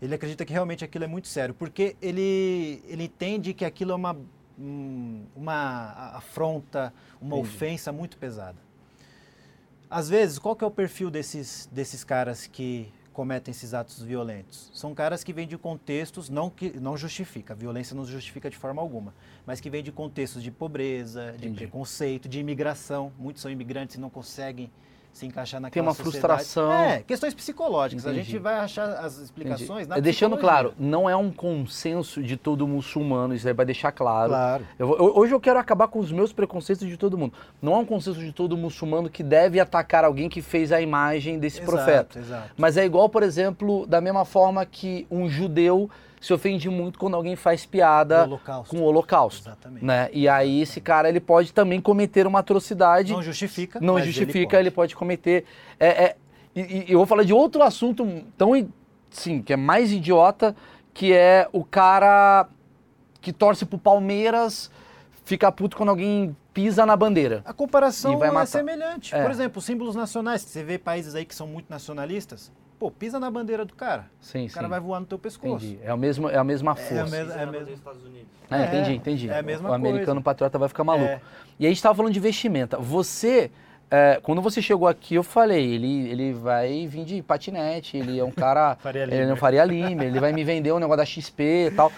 [0.00, 3.94] Ele acredita que realmente aquilo é muito sério, porque ele, ele entende que aquilo é
[3.94, 4.14] uma,
[5.34, 7.54] uma afronta, uma Entendi.
[7.54, 8.58] ofensa muito pesada.
[9.88, 14.70] Às vezes, qual que é o perfil desses, desses caras que cometem esses atos violentos?
[14.74, 18.56] São caras que vêm de contextos, não que não justifica, a violência não justifica de
[18.56, 19.14] forma alguma,
[19.46, 21.56] mas que vêm de contextos de pobreza, de Entendi.
[21.56, 23.12] preconceito, de imigração.
[23.18, 24.70] Muitos são imigrantes e não conseguem
[25.14, 26.42] se encaixar naquela Tem uma sociedade.
[26.42, 26.72] frustração.
[26.72, 28.04] É, questões psicológicas.
[28.04, 28.20] Entendi.
[28.20, 32.66] A gente vai achar as explicações na Deixando claro, não é um consenso de todo
[32.66, 34.30] muçulmano, isso aí vai deixar claro.
[34.30, 34.66] Claro.
[34.76, 37.32] Eu, hoje eu quero acabar com os meus preconceitos de todo mundo.
[37.62, 41.38] Não é um consenso de todo muçulmano que deve atacar alguém que fez a imagem
[41.38, 42.18] desse exato, profeta.
[42.18, 42.50] Exato.
[42.56, 45.88] Mas é igual, por exemplo, da mesma forma que um judeu
[46.24, 49.50] se ofende muito quando alguém faz piada o com o holocausto.
[49.50, 49.84] Exatamente.
[49.84, 50.08] Né?
[50.10, 53.12] E aí esse cara ele pode também cometer uma atrocidade.
[53.12, 53.78] Não justifica.
[53.78, 55.44] Não justifica, ele pode, ele pode cometer.
[55.78, 56.16] É, é,
[56.56, 58.52] e, e, eu vou falar de outro assunto tão,
[59.10, 60.56] sim, que é mais idiota,
[60.94, 62.48] que é o cara
[63.20, 64.70] que torce pro Palmeiras
[65.24, 67.42] fica puto quando alguém pisa na bandeira.
[67.44, 69.14] A comparação é semelhante.
[69.14, 69.20] É.
[69.20, 70.40] Por exemplo, símbolos nacionais.
[70.40, 72.50] Você vê países aí que são muito nacionalistas.
[72.78, 74.06] Pô, pisa na bandeira do cara.
[74.20, 75.64] Sim, o cara vai voar no teu pescoço.
[75.64, 75.80] Entendi.
[75.82, 77.16] É, o mesmo, é a mesma é força.
[77.16, 77.74] É, é, é mesmo.
[78.50, 79.30] É, é, entendi, entendi.
[79.30, 79.88] É a mesma o coisa.
[79.88, 81.06] americano patriota vai ficar maluco.
[81.06, 81.20] É.
[81.58, 82.78] E aí a gente estava falando de vestimenta.
[82.78, 83.50] Você,
[83.90, 88.24] é, quando você chegou aqui, eu falei, ele, ele vai vir de patinete, ele é
[88.24, 88.76] um cara...
[88.82, 91.92] faria ele não faria lima, ele vai me vender um negócio da XP e tal.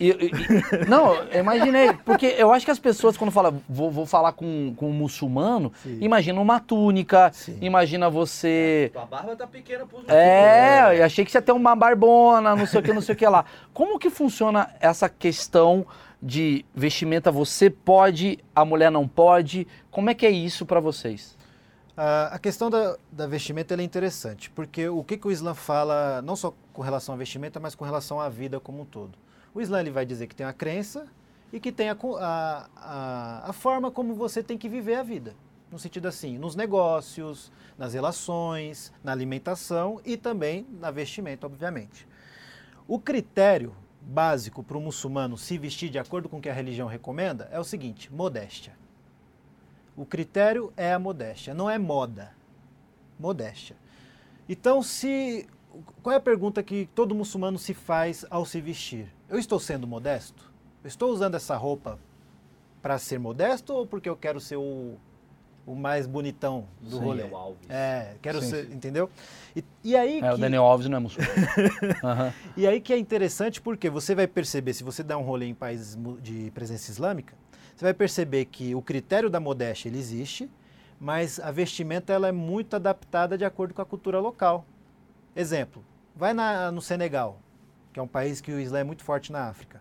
[0.00, 4.06] E, e, não, eu imaginei, porque eu acho que as pessoas, quando falam, vou, vou
[4.06, 5.98] falar com, com um muçulmano, Sim.
[6.00, 7.58] imagina uma túnica, Sim.
[7.60, 8.86] imagina você.
[8.86, 12.56] É, tua barba tá pequena pros É, eu achei que você ia ter uma barbona,
[12.56, 13.44] não sei o que, não sei o que lá.
[13.74, 15.86] Como que funciona essa questão
[16.22, 17.30] de vestimenta?
[17.30, 19.68] Você pode, a mulher não pode?
[19.90, 21.38] Como é que é isso para vocês?
[22.32, 26.34] a questão da, da vestimenta é interessante, porque o que, que o Islã fala, não
[26.34, 29.18] só com relação à vestimenta, mas com relação à vida como um todo.
[29.54, 31.06] O Islã ele vai dizer que tem a crença
[31.52, 31.96] e que tem a,
[32.76, 35.34] a, a, forma como você tem que viver a vida.
[35.70, 42.06] No sentido assim, nos negócios, nas relações, na alimentação e também na vestimenta, obviamente.
[42.86, 46.88] O critério básico para o muçulmano se vestir de acordo com o que a religião
[46.88, 48.72] recomenda é o seguinte: modéstia.
[49.96, 52.32] O critério é a modéstia, não é moda.
[53.18, 53.76] Modéstia.
[54.48, 55.46] Então, se
[56.02, 59.06] qual é a pergunta que todo muçulmano se faz ao se vestir?
[59.28, 60.50] Eu estou sendo modesto?
[60.82, 61.98] Eu estou usando essa roupa
[62.82, 64.96] para ser modesto ou porque eu quero ser o,
[65.66, 67.22] o mais bonitão do Sim, rolê?
[67.24, 67.68] O Alves.
[67.68, 68.74] É, quero sim, ser, sim.
[68.74, 69.10] entendeu?
[69.54, 70.34] E, e aí é, que...
[70.34, 71.34] o Daniel Alves não é muçulmano.
[72.02, 72.32] uhum.
[72.56, 75.54] E aí que é interessante porque você vai perceber, se você dá um rolê em
[75.54, 77.34] países de presença islâmica,
[77.76, 80.50] você vai perceber que o critério da modéstia ele existe,
[80.98, 84.66] mas a vestimenta ela é muito adaptada de acordo com a cultura local.
[85.40, 85.82] Exemplo,
[86.14, 87.38] vai na, no Senegal,
[87.94, 89.80] que é um país que o Islã é muito forte na África.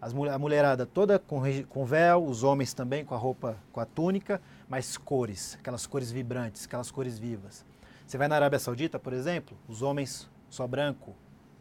[0.00, 3.84] As, a mulherada toda com, com véu, os homens também com a roupa, com a
[3.84, 7.64] túnica, mas cores, aquelas cores vibrantes, aquelas cores vivas.
[8.06, 11.12] Você vai na Arábia Saudita, por exemplo, os homens só branco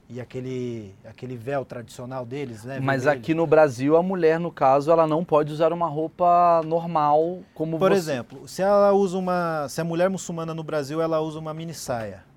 [0.07, 2.79] e aquele, aquele véu tradicional deles, né?
[2.79, 3.19] Mas vermelho.
[3.19, 7.79] aqui no Brasil, a mulher, no caso, ela não pode usar uma roupa normal como
[7.79, 7.97] Por você...
[7.97, 9.67] exemplo, se ela usa uma...
[9.69, 12.31] Se a mulher muçulmana no Brasil, ela usa uma mini saia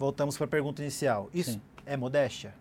[0.00, 1.28] voltamos para a pergunta inicial.
[1.32, 1.60] Isso Sim.
[1.84, 2.54] é modéstia?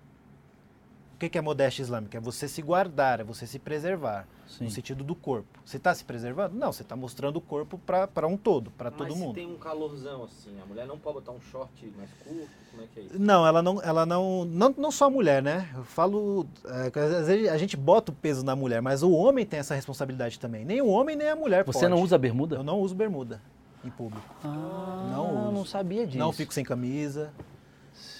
[1.15, 2.17] O que é modéstia islâmica?
[2.17, 4.65] É você se guardar, é você se preservar, Sim.
[4.65, 5.59] no sentido do corpo.
[5.65, 6.55] Você está se preservando?
[6.55, 9.27] Não, você está mostrando o corpo para um todo, para todo mundo.
[9.27, 12.49] Mas tem um calorzão assim, a mulher não pode botar um short mais curto?
[12.71, 13.19] Como é que é isso?
[13.19, 15.69] Não, ela não, ela não, não, não só a mulher, né?
[15.75, 19.45] Eu falo, é, às vezes a gente bota o peso na mulher, mas o homem
[19.45, 20.63] tem essa responsabilidade também.
[20.63, 21.91] Nem o homem nem a mulher Você pode.
[21.91, 22.55] não usa bermuda?
[22.57, 23.41] Eu não uso bermuda
[23.83, 24.27] em público.
[24.43, 25.51] Ah, não uso.
[25.51, 26.17] não sabia disso.
[26.17, 27.31] Não fico sem camisa.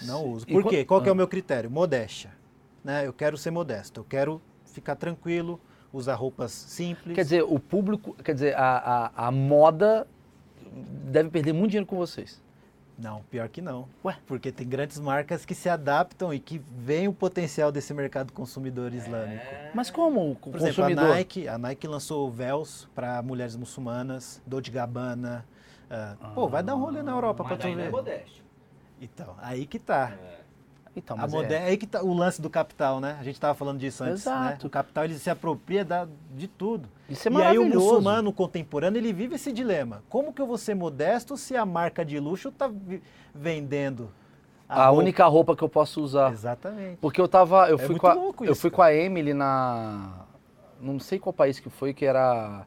[0.04, 0.46] Não uso.
[0.46, 0.86] Por quê?
[0.86, 1.70] Qual que é o meu critério?
[1.70, 2.32] Modéstia.
[2.84, 3.06] Né?
[3.06, 4.02] Eu quero ser modesto.
[4.02, 5.60] Eu quero ficar tranquilo,
[5.92, 7.16] usar roupas simples.
[7.16, 10.08] Quer dizer, o público, quer dizer, a, a, a moda
[11.12, 12.42] deve perder muito dinheiro com vocês.
[13.02, 13.88] Não, pior que não.
[14.04, 14.18] Ué?
[14.28, 18.94] Porque tem grandes marcas que se adaptam e que veem o potencial desse mercado consumidor
[18.94, 19.42] islâmico.
[19.46, 19.72] É...
[19.74, 20.86] Mas como o Por consumidor?
[20.86, 25.46] Exemplo, a Nike, a Nike lançou véus para mulheres muçulmanas, Dolce Gabbana.
[25.90, 27.88] Uh, ah, pô, vai dar um rolê na Europa para tu ver.
[27.88, 28.44] É modéstia.
[29.02, 30.12] Então, aí que tá.
[30.22, 30.39] É.
[30.96, 31.66] Então, a é...
[31.66, 33.18] aí que tá o lance do capital, né?
[33.20, 34.32] A gente estava falando disso antes, né?
[34.32, 34.64] Exato.
[34.64, 34.68] Né?
[34.68, 36.90] O capital ele se apropria da, de tudo.
[37.08, 40.04] Isso é e aí o muçulmano contemporâneo ele vive esse dilema.
[40.10, 42.70] Como que eu vou ser modesto se a marca de luxo está
[43.34, 44.10] vendendo
[44.70, 46.32] a, a única roupa que eu posso usar?
[46.32, 46.98] Exatamente.
[47.02, 48.76] Porque eu tava, eu é fui com a, isso, eu fui cara.
[48.76, 50.26] com a Emily na
[50.80, 52.66] não sei qual país que foi que era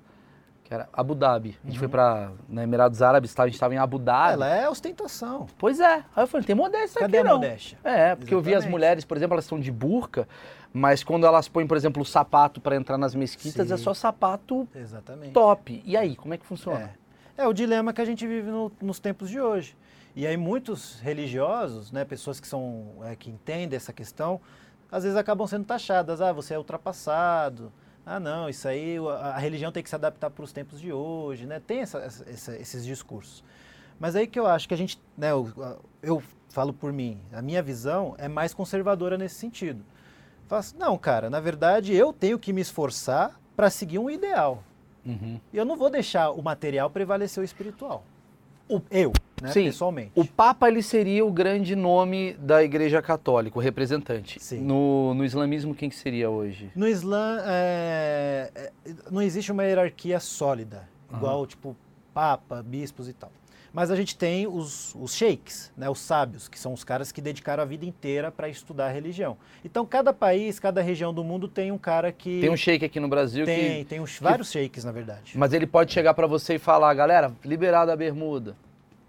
[0.72, 1.58] que era Abu Dhabi.
[1.62, 1.80] A gente uhum.
[1.80, 4.32] foi para na Emirados Árabes, a gente estava em Abu Dhabi.
[4.32, 5.46] Ela é ostentação.
[5.58, 5.96] Pois é.
[6.16, 7.78] Aí eu falei, tem modéstia Cadê aqui a modéstia?
[7.84, 8.32] É, porque Exatamente.
[8.32, 10.26] eu vi as mulheres, por exemplo, elas estão de burca,
[10.72, 13.74] mas quando elas põem, por exemplo, o sapato para entrar nas mesquitas, Sim.
[13.74, 15.32] é só sapato Exatamente.
[15.32, 15.82] top.
[15.84, 16.94] E aí, como é que funciona?
[17.36, 19.76] É, é o dilema que a gente vive no, nos tempos de hoje.
[20.16, 24.40] E aí muitos religiosos, né, pessoas que são é, que entendem essa questão,
[24.90, 26.22] às vezes acabam sendo taxadas.
[26.22, 27.70] Ah, você é ultrapassado
[28.04, 30.92] ah, não, isso aí, a, a religião tem que se adaptar para os tempos de
[30.92, 31.60] hoje, né?
[31.64, 33.44] Tem essa, essa, esses discursos.
[33.98, 35.52] Mas aí que eu acho que a gente, né, eu,
[36.02, 39.84] eu falo por mim, a minha visão é mais conservadora nesse sentido.
[40.48, 44.62] Faço, não, cara, na verdade eu tenho que me esforçar para seguir um ideal.
[45.06, 45.40] Uhum.
[45.52, 48.04] E eu não vou deixar o material prevalecer o espiritual.
[48.72, 50.12] O, eu, né, Sim, pessoalmente.
[50.14, 54.42] O Papa ele seria o grande nome da Igreja Católica, o representante.
[54.42, 54.60] Sim.
[54.60, 56.70] No, no islamismo, quem que seria hoje?
[56.74, 58.72] No Islã, é, é,
[59.10, 61.46] não existe uma hierarquia sólida, igual, uhum.
[61.46, 61.76] tipo,
[62.14, 63.30] Papa, bispos e tal.
[63.72, 67.22] Mas a gente tem os, os sheiks, né, os sábios, que são os caras que
[67.22, 69.38] dedicaram a vida inteira para estudar a religião.
[69.64, 72.40] Então, cada país, cada região do mundo tem um cara que.
[72.40, 73.66] Tem um sheik aqui no Brasil tem, que.
[73.66, 74.58] Tem, tem uns, vários que...
[74.58, 75.32] sheiks, na verdade.
[75.36, 78.56] Mas ele pode chegar para você e falar, galera, liberado a bermuda.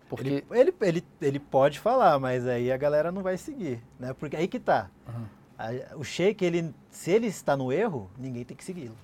[0.09, 0.27] Porque...
[0.27, 4.13] Ele, ele, ele, ele, pode falar, mas aí a galera não vai seguir, né?
[4.13, 4.89] Porque aí que tá.
[5.07, 5.99] Uhum.
[5.99, 8.95] o sheik, ele, se ele está no erro, ninguém tem que segui-lo.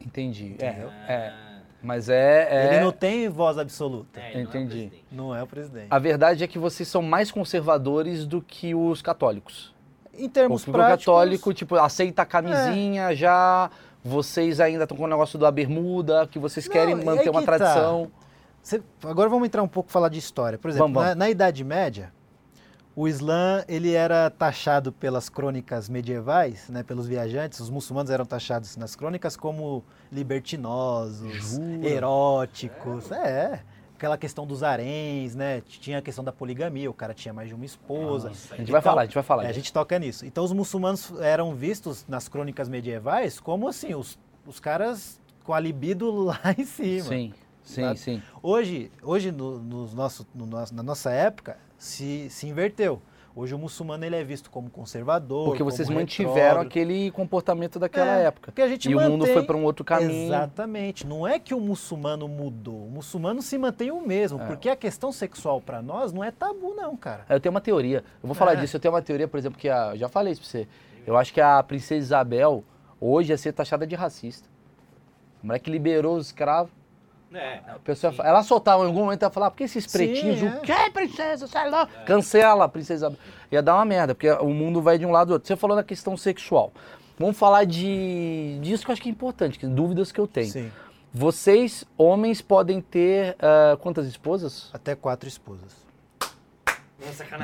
[0.00, 0.56] Entendi.
[0.58, 1.34] É, é,
[1.82, 4.20] mas é, é, Ele não tem voz absoluta.
[4.20, 4.90] É, Entendi.
[5.10, 5.86] Não é, não é o presidente.
[5.90, 9.74] A verdade é que vocês são mais conservadores do que os católicos.
[10.12, 11.06] Em termos Porque práticos...
[11.06, 13.14] o católico, tipo, aceita a camisinha, é.
[13.14, 13.70] já...
[14.04, 17.46] Vocês ainda estão com o negócio da bermuda, que vocês não, querem manter uma tá.
[17.46, 18.06] tradição.
[18.06, 18.26] Tá.
[18.62, 20.58] Cê, agora vamos entrar um pouco falar de história.
[20.58, 21.18] Por exemplo, vamos, vamos.
[21.18, 22.12] Na, na, Idade Média,
[22.98, 28.76] o Islã ele era taxado pelas crônicas medievais, né, pelos viajantes, os muçulmanos eram taxados
[28.76, 31.88] nas crônicas como libertinosos, Jura?
[31.88, 33.12] eróticos.
[33.12, 33.28] É.
[33.28, 33.60] é.
[33.94, 35.60] Aquela questão dos haréns, né?
[35.60, 38.30] Tinha a questão da poligamia, o cara tinha mais de uma esposa.
[38.30, 39.44] Nossa, a gente então, vai falar, a gente vai falar.
[39.44, 40.26] É, a gente toca nisso.
[40.26, 45.60] Então os muçulmanos eram vistos nas crônicas medievais como assim, os, os caras com a
[45.60, 47.08] libido lá em cima.
[47.08, 47.32] Sim.
[47.68, 47.98] Sim, sabe?
[47.98, 48.22] sim.
[48.42, 53.00] Hoje, hoje no, no nosso, no nosso, na nossa época, se, se inverteu.
[53.36, 55.44] Hoje o muçulmano ele é visto como conservador.
[55.44, 58.50] Porque vocês mantiveram aquele comportamento daquela é, época.
[58.50, 59.08] Que a gente e mantém...
[59.08, 60.26] o mundo foi para um outro caminho.
[60.26, 61.06] Exatamente.
[61.06, 62.86] Não é que o muçulmano mudou.
[62.86, 64.40] O muçulmano se mantém o mesmo.
[64.40, 64.46] É.
[64.46, 67.26] Porque a questão sexual para nós não é tabu, não, cara.
[67.28, 67.98] Eu tenho uma teoria.
[68.20, 68.56] Eu vou falar é.
[68.56, 68.74] disso.
[68.76, 70.68] Eu tenho uma teoria, por exemplo, que a, eu já falei isso para você.
[71.06, 72.64] Eu acho que a princesa Isabel
[73.00, 74.48] hoje ia ser taxada de racista.
[75.44, 76.72] O moleque liberou os escravos.
[77.32, 80.38] É, a pessoa, ela soltava em algum momento ela falava, por que esses pretinhos?
[80.40, 80.50] Sim, é.
[80.50, 81.46] O que, princesa?
[81.46, 81.86] Sai lá.
[82.00, 82.04] É.
[82.04, 83.14] Cancela a princesa.
[83.52, 85.46] Ia dar uma merda, porque o mundo vai de um lado do outro.
[85.46, 86.72] Você falou da questão sexual.
[87.18, 90.50] Vamos falar de disso que eu acho que é importante, que, dúvidas que eu tenho.
[90.50, 90.70] Sim.
[91.12, 94.70] Vocês, homens, podem ter uh, quantas esposas?
[94.72, 95.86] Até quatro esposas.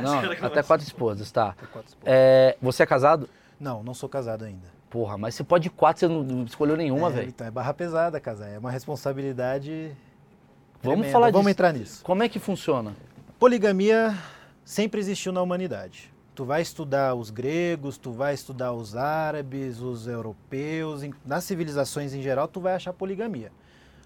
[0.02, 1.54] Não, até quatro esposas, tá.
[1.72, 2.04] Quatro esposas.
[2.04, 3.28] É, você é casado?
[3.58, 4.66] Não, não sou casado ainda.
[4.94, 7.28] Porra, mas você pode ir quatro, você não escolheu nenhuma, é, velho.
[7.30, 8.48] Então é barra pesada, casar.
[8.48, 9.90] É uma responsabilidade.
[10.80, 11.12] Vamos tremenda.
[11.12, 12.04] falar Vamos entrar nisso.
[12.04, 12.94] Como é que funciona?
[13.36, 14.16] Poligamia
[14.64, 16.12] sempre existiu na humanidade.
[16.32, 22.22] Tu vai estudar os gregos, tu vai estudar os árabes, os europeus, nas civilizações em
[22.22, 23.50] geral, tu vai achar poligamia.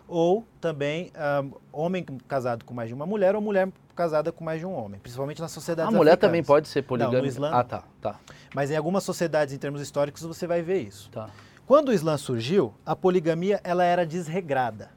[0.09, 1.13] Ou também
[1.45, 4.73] um, homem casado com mais de uma mulher ou mulher casada com mais de um
[4.73, 5.89] homem, principalmente na sociedade.
[5.89, 6.21] A mulher africanas.
[6.21, 7.17] também pode ser poligâmica.
[7.17, 7.51] Não, no Islã.
[7.53, 8.21] Ah, tá, tá.
[8.55, 11.11] Mas em algumas sociedades, em termos históricos, você vai ver isso.
[11.11, 11.29] Tá.
[11.67, 14.91] Quando o Islã surgiu, a poligamia ela era desregrada.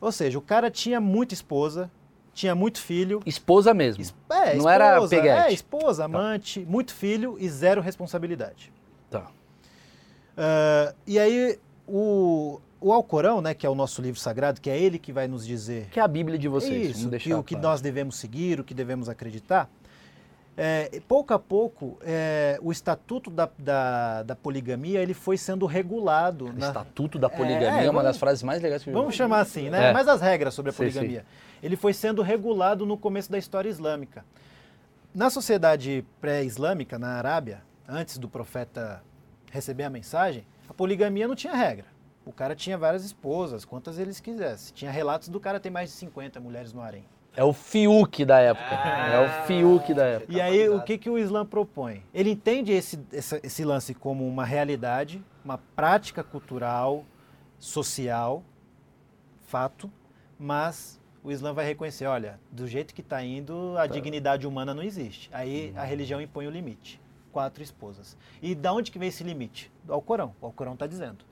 [0.00, 1.88] Ou seja, o cara tinha muita esposa,
[2.34, 3.22] tinha muito filho.
[3.24, 4.02] Esposa mesmo.
[4.02, 5.48] Es é, Não esposa, era peguete.
[5.48, 6.04] É, esposa, tá.
[6.06, 6.70] amante, tá.
[6.70, 8.72] muito filho e zero responsabilidade.
[9.08, 9.28] Tá.
[10.36, 14.78] Uh, e aí, o, o Alcorão, né, que é o nosso livro sagrado, que é
[14.78, 15.88] ele que vai nos dizer.
[15.90, 16.98] Que é a Bíblia de vocês.
[16.98, 19.68] Isso, que, o que nós devemos seguir, o que devemos acreditar.
[20.58, 26.50] É, pouco a pouco, é, o estatuto da, da, da, poligamia ele foi sendo regulado.
[26.54, 26.68] Na...
[26.68, 29.68] Estatuto da poligamia é, é uma das frases mais legais que eu Vamos chamar assim,
[29.68, 29.90] né?
[29.90, 29.92] É.
[29.92, 31.20] Mas as regras sobre a poligamia.
[31.20, 31.66] Sim, sim.
[31.66, 34.24] Ele foi sendo regulado no começo da história islâmica.
[35.14, 39.02] Na sociedade pré-islâmica, na Arábia, antes do profeta
[39.50, 41.95] receber a mensagem, a poligamia não tinha regra.
[42.26, 44.72] O cara tinha várias esposas, quantas eles quisesse.
[44.72, 47.04] Tinha relatos do cara ter mais de 50 mulheres no harém.
[47.36, 48.68] É o Fiuk da época.
[48.70, 50.32] Ah, é o Fiuk da época.
[50.32, 52.02] E aí, o que, que o Islã propõe?
[52.12, 57.04] Ele entende esse, esse, esse lance como uma realidade, uma prática cultural,
[57.60, 58.42] social,
[59.46, 59.88] fato,
[60.36, 63.86] mas o Islã vai reconhecer, olha, do jeito que está indo, a tá.
[63.86, 65.28] dignidade humana não existe.
[65.32, 67.00] Aí a religião impõe o limite.
[67.30, 68.16] Quatro esposas.
[68.42, 69.70] E da onde que vem esse limite?
[69.84, 70.34] Do Alcorão.
[70.40, 71.24] O Alcorão está dizendo.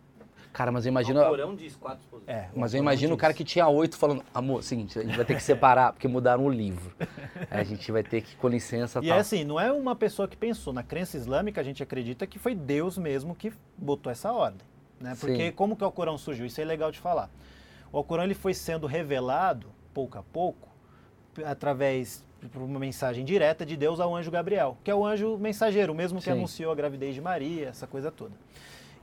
[0.54, 1.18] Cara, mas eu imagino.
[1.18, 2.28] O Alcorão diz quatro esposas.
[2.28, 5.24] É, mas eu imagino o cara que tinha oito falando, amor, seguinte, a gente vai
[5.24, 6.94] ter que separar, porque mudaram o livro.
[7.50, 9.00] A gente vai ter que, com licença.
[9.02, 9.16] E tal.
[9.16, 10.72] é assim, não é uma pessoa que pensou.
[10.72, 14.64] Na crença islâmica, a gente acredita que foi Deus mesmo que botou essa ordem.
[15.00, 15.16] Né?
[15.18, 15.52] Porque Sim.
[15.52, 16.46] como que o Alcorão surgiu?
[16.46, 17.28] Isso é legal de falar.
[17.90, 20.68] O Alcorão ele foi sendo revelado pouco a pouco,
[21.44, 25.92] através de uma mensagem direta de Deus ao anjo Gabriel, que é o anjo mensageiro,
[25.92, 26.30] o mesmo que Sim.
[26.32, 28.32] anunciou a gravidez de Maria, essa coisa toda.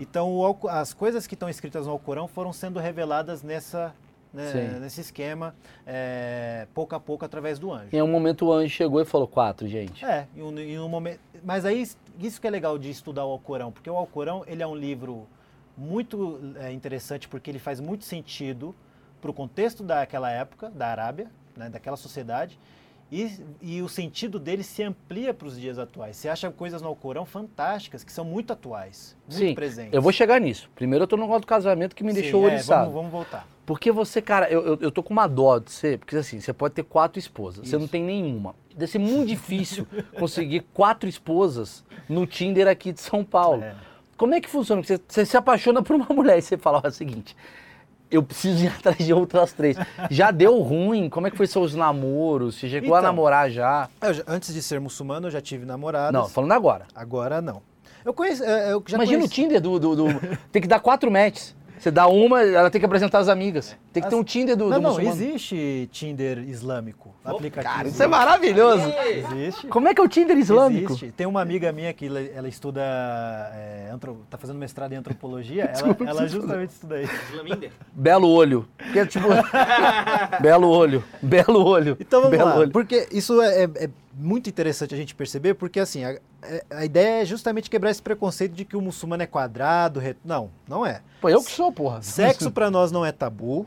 [0.01, 3.93] Então, o, as coisas que estão escritas no Alcorão foram sendo reveladas nessa,
[4.33, 5.53] né, nesse esquema,
[5.85, 7.89] é, pouco a pouco, através do anjo.
[7.93, 10.03] Em um momento o anjo chegou e falou quatro, gente.
[10.03, 11.19] É, em um, em um momento.
[11.43, 11.87] Mas aí,
[12.19, 15.27] isso que é legal de estudar o Alcorão, porque o Alcorão ele é um livro
[15.77, 18.75] muito é, interessante, porque ele faz muito sentido
[19.21, 22.57] para o contexto daquela época, da Arábia, né, daquela sociedade,
[23.11, 23.29] e,
[23.61, 26.15] e, o sentido dele se amplia para os dias atuais.
[26.15, 29.93] Você acha coisas no Alcorão fantásticas, que são muito atuais, muito Sim, presentes.
[29.93, 30.69] eu vou chegar nisso.
[30.73, 32.85] Primeiro eu tô no negócio do casamento que me Sim, deixou é, oriçado.
[32.85, 33.45] Vamos, vamos, voltar.
[33.65, 36.53] Porque você, cara, eu, eu, eu, tô com uma dó de você, porque assim, você
[36.53, 37.71] pode ter quatro esposas, Isso.
[37.71, 38.55] você não tem nenhuma.
[38.73, 39.85] Deve ser muito difícil
[40.17, 43.61] conseguir quatro esposas no Tinder aqui de São Paulo.
[43.61, 43.75] É.
[44.15, 44.81] Como é que funciona?
[44.81, 47.35] Você, você se apaixona por uma mulher e você fala o seguinte
[48.11, 49.77] eu preciso ir atrás de outras três.
[50.09, 51.09] Já deu ruim?
[51.09, 52.55] Como é que foi seus namoros?
[52.55, 53.89] Você chegou então, a namorar já?
[54.01, 54.23] já?
[54.27, 56.11] Antes de ser muçulmano, eu já tive namorada.
[56.11, 56.85] Não, falando agora.
[56.93, 57.61] Agora não.
[58.03, 58.43] Eu conheço.
[58.43, 59.41] Eu já Imagina conheci...
[59.41, 60.05] o Tinder do, do, do.
[60.51, 61.55] Tem que dar quatro matches.
[61.81, 63.75] Você dá uma, ela tem que apresentar as amigas.
[63.91, 64.13] Tem que As...
[64.13, 65.15] ter um Tinder do, não, do não, muçulmano.
[65.19, 67.73] existe Tinder islâmico, oh, aplicativo.
[67.73, 68.83] Cara, isso é maravilhoso.
[69.09, 69.65] Existe.
[69.65, 70.91] Como é que é o Tinder islâmico?
[70.91, 71.11] Existe.
[71.11, 74.23] Tem uma amiga minha que ela estuda, é, antro...
[74.29, 77.13] tá fazendo mestrado em antropologia, ela, ela justamente estuda isso.
[77.31, 77.71] Islaminder?
[77.91, 78.67] Belo olho.
[78.77, 79.27] Porque, tipo,
[80.39, 81.97] belo olho, belo olho.
[81.99, 82.71] Então vamos belo lá, olho.
[82.71, 86.85] porque isso é, é, é muito interessante a gente perceber, porque assim, a, é, a,
[86.85, 89.99] ideia é justamente quebrar esse preconceito de que o muçulmano é quadrado.
[89.99, 90.15] Re...
[90.23, 91.01] Não, não é.
[91.19, 92.01] Pô, eu que sou, porra.
[92.03, 93.65] Sexo para nós não é tabu,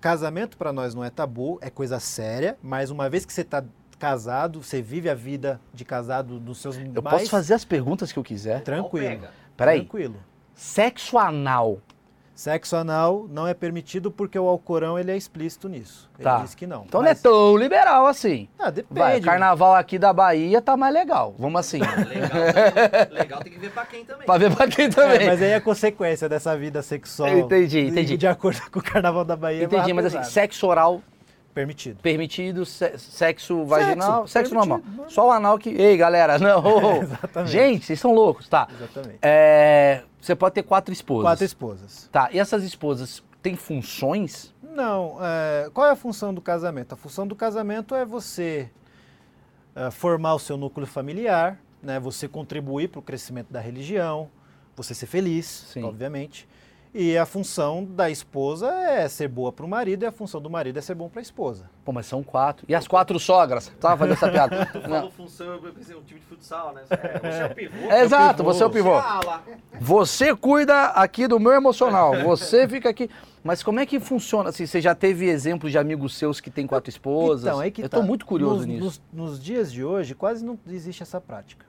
[0.00, 3.64] casamento para nós não é tabu, é coisa séria, mas uma vez que você está
[3.98, 7.18] casado, você vive a vida de casado nos seus Eu mais...
[7.18, 8.62] posso fazer as perguntas que eu quiser?
[8.62, 9.28] Tranquilo.
[9.56, 9.80] Peraí.
[9.80, 10.16] Tranquilo.
[10.54, 11.80] Sexo anal
[12.34, 16.10] Sexo anal não é permitido porque o Alcorão ele é explícito nisso.
[16.18, 16.38] Ele tá.
[16.38, 16.84] diz que não.
[16.84, 17.22] Então Mas...
[17.22, 18.48] não é tão liberal assim.
[18.58, 18.98] Ah, depende.
[18.98, 21.34] Vai, carnaval aqui da Bahia tá mais legal.
[21.38, 21.78] Vamos assim.
[21.78, 24.26] legal, legal tem que ver pra quem também.
[24.26, 25.22] pra ver pra quem também.
[25.22, 27.28] É, mas aí é consequência dessa vida sexual.
[27.28, 28.12] Entendi, entendi.
[28.12, 29.62] De, de acordo com o carnaval da Bahia.
[29.62, 31.00] É entendi, mas assim, sexo oral
[31.54, 32.00] Permitido.
[32.02, 34.82] Permitido, sexo vaginal, sexo, sexo normal.
[35.08, 35.70] Só o anal que.
[35.70, 36.98] Ei, galera, não.
[37.00, 37.52] Exatamente.
[37.52, 38.66] Gente, vocês são loucos, tá?
[38.74, 39.18] Exatamente.
[39.22, 41.22] É, você pode ter quatro esposas.
[41.22, 42.08] Quatro esposas.
[42.10, 44.52] Tá, e essas esposas têm funções?
[44.60, 45.16] Não.
[45.20, 46.92] É, qual é a função do casamento?
[46.92, 48.68] A função do casamento é você
[49.76, 52.00] é, formar o seu núcleo familiar, né?
[52.00, 54.28] Você contribuir para o crescimento da religião,
[54.74, 55.84] você ser feliz, Sim.
[55.84, 56.48] obviamente.
[56.96, 60.48] E a função da esposa é ser boa para o marido e a função do
[60.48, 61.68] marido é ser bom para a esposa.
[61.84, 62.64] Pô, mas são quatro.
[62.68, 63.66] E as quatro sogras?
[63.80, 64.66] Tava fazendo essa piada.
[64.72, 66.82] Tu falou função, eu pensei um time de futsal, né?
[66.88, 67.90] É, você é o pivô.
[67.90, 68.92] É, exato, você é o pivô.
[69.80, 72.14] Você cuida aqui do meu emocional.
[72.22, 73.10] Você fica aqui.
[73.42, 74.50] Mas como é que funciona?
[74.50, 77.46] Assim, você já teve exemplos de amigos seus que têm quatro esposas?
[77.46, 78.06] Então, é que Eu estou tá.
[78.06, 78.84] muito curioso nos, nisso.
[78.84, 81.66] Nos, nos dias de hoje, quase não existe essa prática.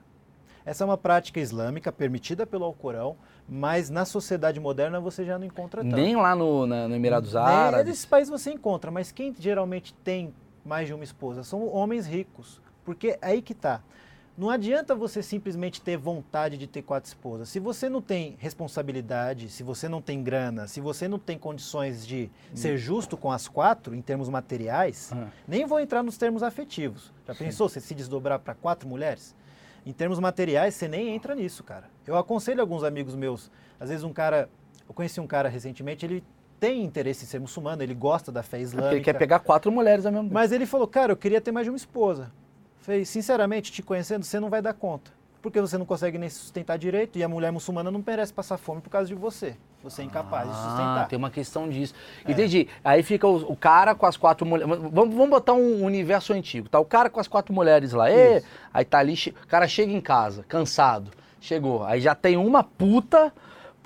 [0.64, 3.16] Essa é uma prática islâmica permitida pelo Alcorão,
[3.48, 5.96] mas na sociedade moderna você já não encontra tanto.
[5.96, 7.76] Nem lá no, na, no Emirados Árabes?
[7.76, 12.06] Nem nesses países você encontra, mas quem geralmente tem mais de uma esposa são homens
[12.06, 12.60] ricos.
[12.84, 13.80] Porque é aí que está.
[14.36, 17.48] Não adianta você simplesmente ter vontade de ter quatro esposas.
[17.48, 22.06] Se você não tem responsabilidade, se você não tem grana, se você não tem condições
[22.06, 22.56] de hum.
[22.56, 25.28] ser justo com as quatro, em termos materiais, uhum.
[25.48, 27.12] nem vou entrar nos termos afetivos.
[27.26, 27.44] Já Sim.
[27.44, 29.34] pensou você se desdobrar para quatro mulheres?
[29.86, 31.84] Em termos materiais, você nem entra nisso, cara.
[32.04, 34.50] Eu aconselho alguns amigos meus, às vezes um cara,
[34.88, 36.24] eu conheci um cara recentemente, ele
[36.58, 38.96] tem interesse em ser muçulmano, ele gosta da fé islâmica.
[38.96, 41.64] Ele quer pegar quatro mulheres ao mesmo Mas ele falou, cara, eu queria ter mais
[41.66, 42.32] de uma esposa.
[42.78, 45.12] Falei, sinceramente, te conhecendo, você não vai dar conta.
[45.42, 48.80] Porque você não consegue nem sustentar direito e a mulher muçulmana não merece passar fome
[48.80, 49.56] por causa de você.
[49.82, 51.08] Você é incapaz ah, de sustentar.
[51.08, 51.94] Tem uma questão disso.
[52.24, 52.32] É.
[52.32, 52.68] Entendi.
[52.82, 54.68] Aí fica o, o, cara com as quatro mulheres.
[54.92, 56.68] Vamos, vamos botar um universo antigo.
[56.68, 58.10] Tá o cara com as quatro mulheres lá.
[58.10, 58.42] E,
[58.74, 61.12] aí tá ali, o cara chega em casa, cansado.
[61.40, 61.84] Chegou.
[61.84, 63.32] Aí já tem uma puta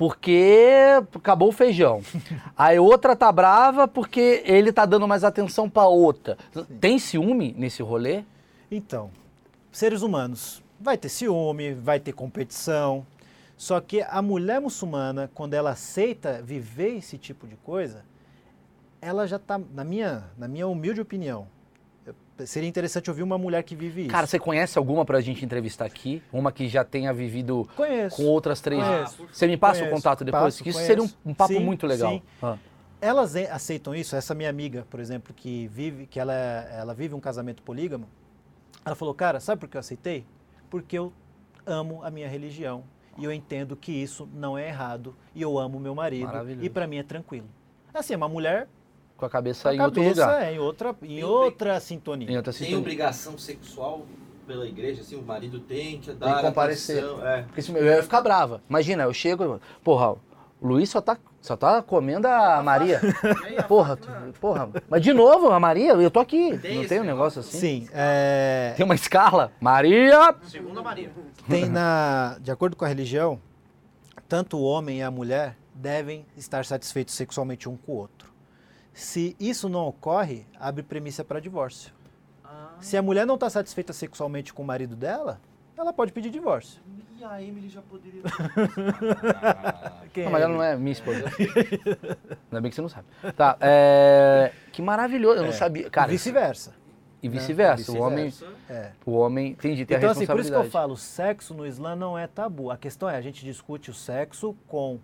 [0.00, 0.72] porque
[1.14, 2.00] acabou o feijão.
[2.56, 6.38] Aí outra tá brava porque ele tá dando mais atenção pra outra.
[6.54, 6.64] Sim.
[6.80, 8.24] Tem ciúme nesse rolê?
[8.70, 9.10] Então,
[9.70, 13.06] seres humanos, vai ter ciúme, vai ter competição.
[13.56, 18.04] Só que a mulher muçulmana, quando ela aceita viver esse tipo de coisa,
[19.02, 21.46] ela já tá, na minha, na minha humilde opinião,
[22.46, 24.10] seria interessante ouvir uma mulher que vive isso.
[24.10, 26.22] Cara, você conhece alguma pra gente entrevistar aqui?
[26.32, 28.82] Uma que já tenha vivido conheço, com outras três?
[28.82, 30.42] Conheço, você me passa conheço, o contato depois?
[30.42, 30.86] Passo, isso conheço.
[30.86, 32.12] seria um, um papo sim, muito legal.
[32.12, 32.22] Sim.
[32.42, 32.56] Ah.
[32.98, 34.16] Elas aceitam isso?
[34.16, 38.06] Essa minha amiga, por exemplo, que vive, que ela, ela vive um casamento polígamo,
[38.84, 40.24] ela falou, cara, sabe por que eu aceitei?
[40.70, 41.12] Porque eu
[41.66, 42.84] amo a minha religião
[43.18, 46.86] e eu entendo que isso não é errado e eu amo meu marido e para
[46.86, 47.48] mim é tranquilo.
[47.92, 48.68] Assim, é uma mulher
[49.20, 50.42] com a cabeça com a em cabeça, outro lugar.
[50.42, 52.30] É, em outra, em outra sintonia.
[52.30, 52.72] Em outra sintonia.
[52.72, 54.06] Tem obrigação sexual
[54.46, 57.04] pela igreja, assim, o marido tem que dar tem que comparecer.
[57.22, 57.42] É.
[57.42, 58.62] Porque eu ia ficar brava.
[58.68, 60.18] Imagina, eu chego, porra, o
[60.62, 63.00] Luiz só tá, só tá comendo a Maria.
[63.66, 63.98] porra,
[64.40, 64.68] porra.
[64.88, 66.58] Mas de novo, a Maria, eu tô aqui.
[66.58, 67.58] Tem não tem um negócio assim?
[67.58, 67.88] Sim.
[67.92, 68.74] É...
[68.76, 69.50] Tem uma escala.
[69.58, 70.34] Maria.
[70.42, 71.10] Segunda Maria.
[71.48, 72.36] Tem na.
[72.40, 73.40] De acordo com a religião,
[74.28, 78.30] tanto o homem e a mulher devem estar satisfeitos sexualmente um com o outro.
[78.92, 81.92] Se isso não ocorre, abre premissa para divórcio.
[82.44, 82.74] Ah.
[82.80, 85.40] Se a mulher não está satisfeita sexualmente com o marido dela,
[85.80, 86.80] ela pode pedir divórcio.
[87.18, 88.22] E a Emily já poderia.
[89.42, 91.24] ah, não, é mas ela não é minha esposa.
[92.50, 93.06] Ainda bem que você não sabe.
[93.36, 94.52] Tá, é...
[94.72, 95.46] que maravilhoso, eu é.
[95.46, 95.90] não sabia.
[95.90, 96.74] Cara, vice-versa.
[97.22, 97.76] E vice-versa.
[97.76, 98.32] Vice o homem.
[98.68, 98.92] É.
[99.04, 99.52] O homem.
[99.52, 100.24] Entendi, tem então, a responsabilidade.
[100.24, 102.70] Então, assim, por isso que eu falo, sexo no Islã não é tabu.
[102.70, 104.98] A questão é, a gente discute o sexo com.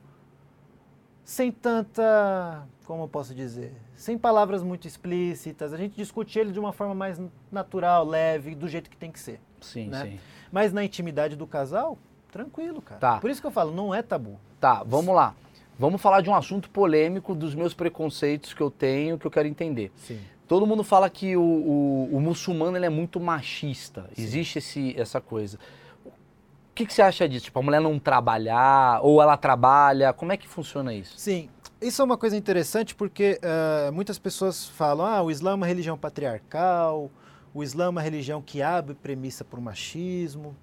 [1.25, 5.73] sem tanta como eu posso dizer, sem palavras muito explícitas.
[5.73, 7.21] A gente discute ele de uma forma mais
[7.51, 9.41] natural, leve, do jeito que tem que ser.
[9.61, 10.03] Sim, né?
[10.05, 10.21] sim.
[10.51, 11.99] Mas na intimidade do casal,
[12.31, 13.01] tranquilo, cara.
[13.01, 13.19] Tá.
[13.19, 14.39] Por isso que eu falo, não é tabu.
[14.61, 15.35] Tá, vamos lá.
[15.79, 19.47] Vamos falar de um assunto polêmico dos meus preconceitos que eu tenho, que eu quero
[19.47, 19.93] entender.
[19.97, 20.21] Sim.
[20.49, 24.09] Todo mundo fala que o, o, o muçulmano ele é muito machista.
[24.15, 24.23] Sim.
[24.23, 25.59] Existe esse, essa coisa.
[26.05, 27.47] O que, que você acha disso?
[27.47, 31.19] Tipo, a mulher não trabalhar, ou ela trabalha, como é que funciona isso?
[31.19, 31.49] Sim,
[31.81, 35.67] isso é uma coisa interessante porque uh, muitas pessoas falam: ah, o Islã é uma
[35.67, 37.11] religião patriarcal,
[37.57, 40.55] o Islã é uma religião que abre premissa para o machismo.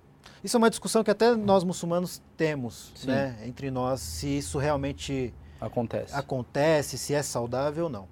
[0.44, 5.34] Isso é uma discussão que até nós muçulmanos temos, né, entre nós, se isso realmente
[5.60, 6.14] acontece.
[6.14, 8.08] acontece, se é saudável ou não.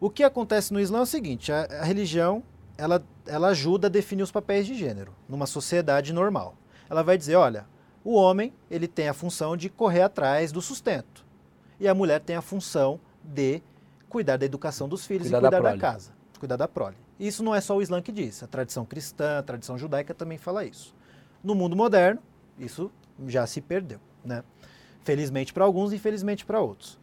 [0.00, 2.42] O que acontece no Islã é o seguinte: a, a religião
[2.78, 6.56] ela, ela ajuda a definir os papéis de gênero numa sociedade normal.
[6.88, 7.66] Ela vai dizer, olha,
[8.02, 11.22] o homem ele tem a função de correr atrás do sustento
[11.78, 13.60] e a mulher tem a função de
[14.08, 17.05] cuidar da educação dos filhos cuidar e cuidar da, da, casa, cuidar da prole.
[17.18, 20.38] Isso não é só o Islã que diz, a tradição cristã, a tradição judaica também
[20.38, 20.94] fala isso.
[21.42, 22.20] No mundo moderno,
[22.58, 22.90] isso
[23.26, 24.42] já se perdeu, né?
[25.02, 26.94] Felizmente para alguns, infelizmente para outros.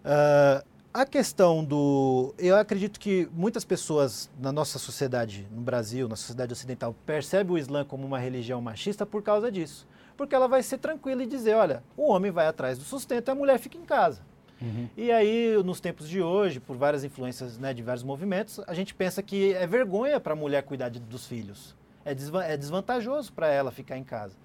[0.00, 2.34] Uh, a questão do.
[2.38, 7.58] Eu acredito que muitas pessoas na nossa sociedade, no Brasil, na sociedade ocidental, percebem o
[7.58, 9.86] Islã como uma religião machista por causa disso
[10.16, 13.30] porque ela vai ser tranquila e dizer, olha, o homem vai atrás do sustento e
[13.30, 14.20] a mulher fica em casa.
[14.62, 14.88] Uhum.
[14.96, 18.94] E aí, nos tempos de hoje, por várias influências né, de vários movimentos, a gente
[18.94, 21.74] pensa que é vergonha para a mulher cuidar de, dos filhos.
[22.04, 24.36] É, desva é desvantajoso para ela ficar em casa.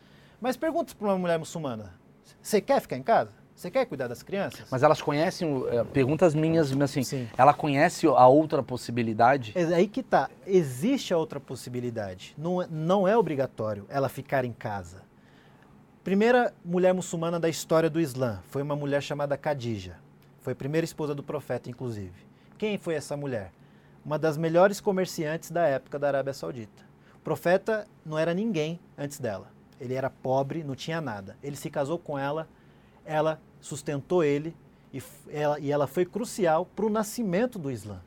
[0.42, 1.94] Mas pergunta para uma mulher muçulmana:
[2.42, 3.32] você quer ficar em casa?
[3.56, 4.68] Você quer cuidar das crianças?
[4.70, 7.28] Mas elas conhecem, é, perguntas minhas, assim, Sim.
[7.36, 9.52] ela conhece a outra possibilidade?
[9.56, 10.30] É aí que tá.
[10.46, 12.36] Existe a outra possibilidade.
[12.38, 15.02] Não, é, não é obrigatório ela ficar em casa.
[16.04, 19.98] Primeira mulher muçulmana da história do Islã foi uma mulher chamada Khadija.
[20.48, 22.14] Foi a primeira esposa do profeta, inclusive.
[22.58, 23.52] Quem foi essa mulher?
[24.06, 26.86] Uma das melhores comerciantes da época da Arábia Saudita.
[27.18, 29.52] O profeta não era ninguém antes dela.
[29.78, 31.36] Ele era pobre, não tinha nada.
[31.44, 32.48] Ele se casou com ela,
[33.04, 34.56] ela sustentou ele
[34.94, 38.00] e ela, e ela foi crucial para o nascimento do Islã.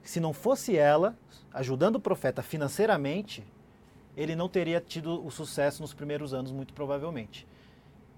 [0.00, 1.18] Se não fosse ela
[1.52, 3.44] ajudando o profeta financeiramente,
[4.16, 7.48] ele não teria tido o sucesso nos primeiros anos, muito provavelmente.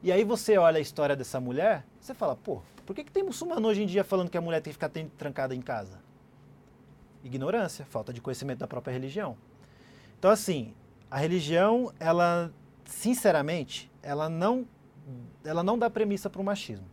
[0.03, 3.23] E aí você olha a história dessa mulher, você fala, pô, por que, que tem
[3.23, 5.99] muçulmano hoje em dia falando que a mulher tem que ficar trancada em casa?
[7.25, 9.37] Ignorância, falta de conhecimento da própria religião.
[10.19, 10.75] Então, assim,
[11.11, 12.53] a religião, ela,
[12.85, 14.67] sinceramente, ela não,
[15.45, 16.87] ela não dá premissa para o machismo.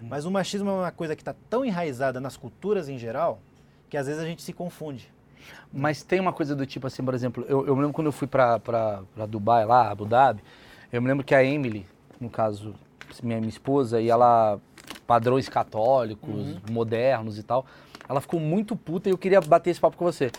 [0.00, 0.06] Hum.
[0.08, 3.40] Mas o machismo é uma coisa que está tão enraizada nas culturas em geral,
[3.88, 5.12] que às vezes a gente se confunde.
[5.72, 8.12] Mas tem uma coisa do tipo assim, por exemplo, eu, eu me lembro quando eu
[8.12, 10.42] fui para Dubai, lá, Abu Dhabi,
[10.92, 11.86] eu me lembro que a Emily,
[12.20, 12.74] no caso,
[13.22, 14.60] minha, minha esposa, e ela,
[15.06, 16.60] padrões católicos, uhum.
[16.70, 17.64] modernos e tal,
[18.08, 20.30] ela ficou muito puta e eu queria bater esse papo com você.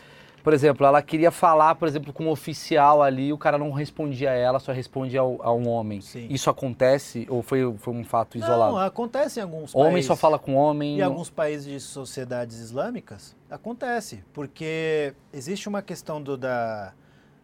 [0.43, 4.31] por exemplo, ela queria falar, por exemplo, com um oficial ali, o cara não respondia
[4.31, 5.99] a ela, só respondia ao, a um homem.
[5.99, 6.27] Sim.
[6.29, 8.71] Isso acontece ou foi, foi um fato isolado?
[8.71, 9.91] Não, acontece em alguns homem países.
[9.91, 10.99] Homem só fala com homem.
[10.99, 14.23] Em alguns países de sociedades islâmicas, acontece.
[14.33, 16.93] Porque existe uma questão do, da,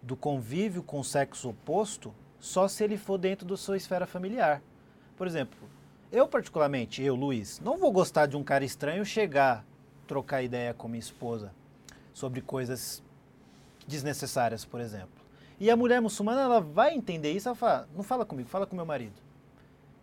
[0.02, 4.62] do convívio com o sexo oposto só se ele for dentro da sua esfera familiar.
[5.16, 5.58] Por exemplo,
[6.14, 9.66] eu particularmente, eu, Luiz, não vou gostar de um cara estranho chegar,
[10.08, 11.52] trocar ideia com minha esposa
[12.14, 13.02] sobre coisas
[13.88, 15.24] desnecessárias, por exemplo.
[15.60, 18.76] E a mulher muçulmana, ela vai entender isso, ela fala, não fala comigo, fala com
[18.76, 19.20] meu marido.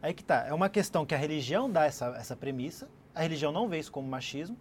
[0.03, 3.53] Aí que tá, é uma questão que a religião dá essa, essa premissa, a religião
[3.53, 4.57] não vê isso como machismo,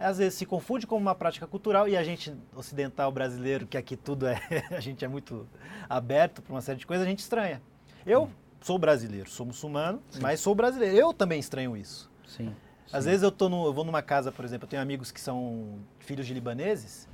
[0.00, 3.98] às vezes se confunde com uma prática cultural e a gente ocidental brasileiro, que aqui
[3.98, 4.40] tudo é,
[4.72, 5.46] a gente é muito
[5.90, 7.60] aberto para uma série de coisas, a gente estranha.
[8.06, 8.30] Eu
[8.66, 10.20] sou brasileiro, sou muçulmano, Sim.
[10.20, 10.96] mas sou brasileiro.
[10.96, 12.10] Eu também estranho isso.
[12.26, 12.52] Sim.
[12.92, 15.20] Às vezes eu, tô no, eu vou numa casa, por exemplo, eu tenho amigos que
[15.20, 17.08] são filhos de libaneses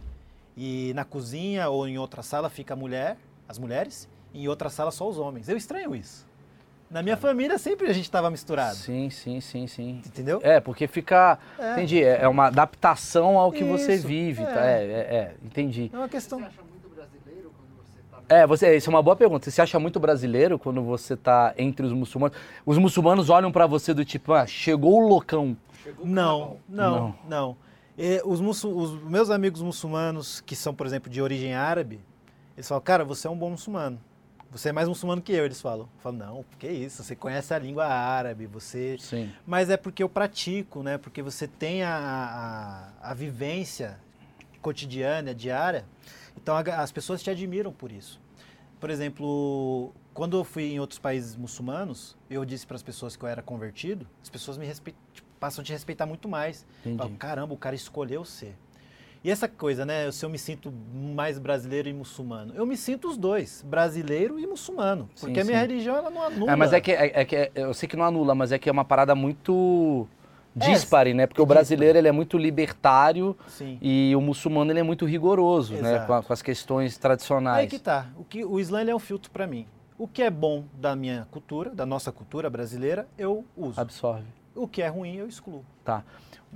[0.56, 4.70] e na cozinha ou em outra sala fica a mulher, as mulheres, e em outra
[4.70, 5.46] sala só os homens.
[5.46, 6.26] Eu estranho isso.
[6.90, 8.76] Na minha família sempre a gente estava misturado.
[8.76, 10.02] Sim, sim, sim, sim.
[10.06, 10.40] Entendeu?
[10.42, 11.38] É, porque fica.
[11.58, 11.72] É.
[11.72, 12.02] Entendi.
[12.02, 14.46] É, é uma adaptação ao que Isso, você vive, é.
[14.46, 14.66] tá?
[14.66, 15.90] É, é, é, entendi.
[15.92, 16.38] É uma questão.
[16.38, 18.11] Você acha muito brasileiro quando você tá.
[18.28, 19.44] É, você, isso é uma boa pergunta.
[19.44, 22.36] Você se acha muito brasileiro quando você está entre os muçulmanos?
[22.64, 25.56] Os muçulmanos olham para você do tipo, ah, chegou o loucão.
[25.82, 27.56] Chegou não, não, não, não.
[27.98, 32.00] E os, os meus amigos muçulmanos, que são, por exemplo, de origem árabe,
[32.56, 33.98] eles falam, cara, você é um bom muçulmano.
[34.50, 35.88] Você é mais muçulmano que eu, eles falam.
[35.96, 38.98] Eu falo, não, que isso, você conhece a língua árabe, você...
[39.00, 39.30] Sim.
[39.46, 40.98] Mas é porque eu pratico, né?
[40.98, 43.98] Porque você tem a, a, a vivência
[44.60, 45.84] cotidiana, diária.
[46.36, 48.20] Então as pessoas te admiram por isso.
[48.80, 53.24] Por exemplo, quando eu fui em outros países muçulmanos, eu disse para as pessoas que
[53.24, 56.66] eu era convertido, as pessoas me respeitam, tipo, passam a te respeitar muito mais.
[56.96, 58.56] Falam, Caramba, o cara escolheu ser.
[59.24, 60.10] E essa coisa, né?
[60.10, 60.72] Se eu me sinto
[61.14, 62.52] mais brasileiro e muçulmano.
[62.56, 65.08] Eu me sinto os dois, brasileiro e muçulmano.
[65.20, 65.66] Porque sim, a minha sim.
[65.66, 66.52] religião, ela não anula.
[66.52, 68.58] É, mas é que, é, é que é, eu sei que não anula, mas é
[68.58, 70.08] que é uma parada muito
[70.54, 71.26] dispare, é, né?
[71.26, 73.78] Porque o brasileiro ele é muito libertário sim.
[73.80, 75.84] e o muçulmano ele é muito rigoroso, Exato.
[75.84, 76.06] né?
[76.06, 77.60] Com, a, com, as questões tradicionais.
[77.60, 78.06] Aí que tá.
[78.16, 79.66] O, que, o Islã é um filtro para mim.
[79.98, 83.80] O que é bom da minha cultura, da nossa cultura brasileira, eu uso.
[83.80, 84.26] Absorve.
[84.54, 85.64] O que é ruim, eu excluo.
[85.84, 86.02] Tá.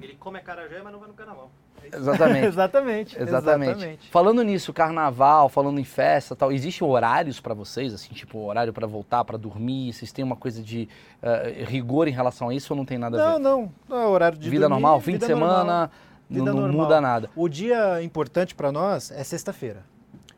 [0.00, 1.50] Ele come a carajé, mas não vai no carnaval.
[1.92, 2.46] Exatamente.
[2.46, 3.18] exatamente.
[3.18, 3.70] Exatamente.
[3.70, 4.10] Exatamente.
[4.10, 8.86] Falando nisso, carnaval, falando em festa, tal, existem horários para vocês, assim, tipo horário para
[8.86, 9.92] voltar, para dormir?
[9.92, 10.88] Vocês têm uma coisa de
[11.22, 13.38] uh, rigor em relação a isso ou não tem nada a ver?
[13.38, 13.72] Não, não.
[13.88, 15.90] Não é horário de vida dormir, normal, fim de semana,
[16.28, 17.30] não, não muda nada.
[17.34, 19.84] O dia importante para nós é sexta-feira.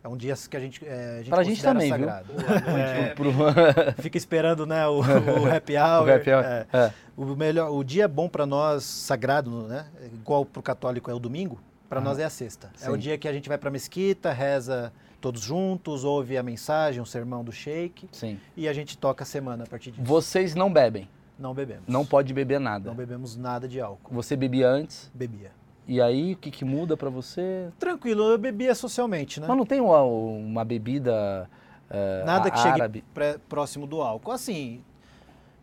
[0.03, 2.33] É um dia que a gente, é, a gente pra gente também, sagrado.
[2.33, 2.47] Viu?
[2.79, 3.33] É, pro...
[4.01, 6.07] Fica esperando né, o, o happy hour.
[6.07, 6.45] o, happy hour.
[6.45, 6.67] É.
[6.73, 6.93] É.
[7.17, 9.87] o, melhor, o dia bom para nós, sagrado, né?
[10.13, 12.71] igual para o católico é o domingo, para ah, nós é a sexta.
[12.77, 12.87] Sim.
[12.87, 16.43] É o dia que a gente vai para a mesquita, reza todos juntos, ouve a
[16.43, 18.09] mensagem, o sermão do sheik.
[18.13, 18.39] Sim.
[18.57, 20.05] E a gente toca a semana a partir disso.
[20.05, 21.09] Vocês não bebem?
[21.39, 21.85] Não bebemos.
[21.87, 22.89] Não pode beber nada?
[22.89, 24.13] Não bebemos nada de álcool.
[24.15, 25.11] Você bebia antes?
[25.15, 25.53] Bebia.
[25.89, 27.71] E aí, o que, que muda para você?
[27.79, 29.47] Tranquilo, eu bebia socialmente, né?
[29.49, 31.49] Mas não tem uma, uma bebida
[31.91, 33.03] uh, Nada que árabe?
[33.17, 34.31] chegue próximo do álcool.
[34.31, 34.83] Assim,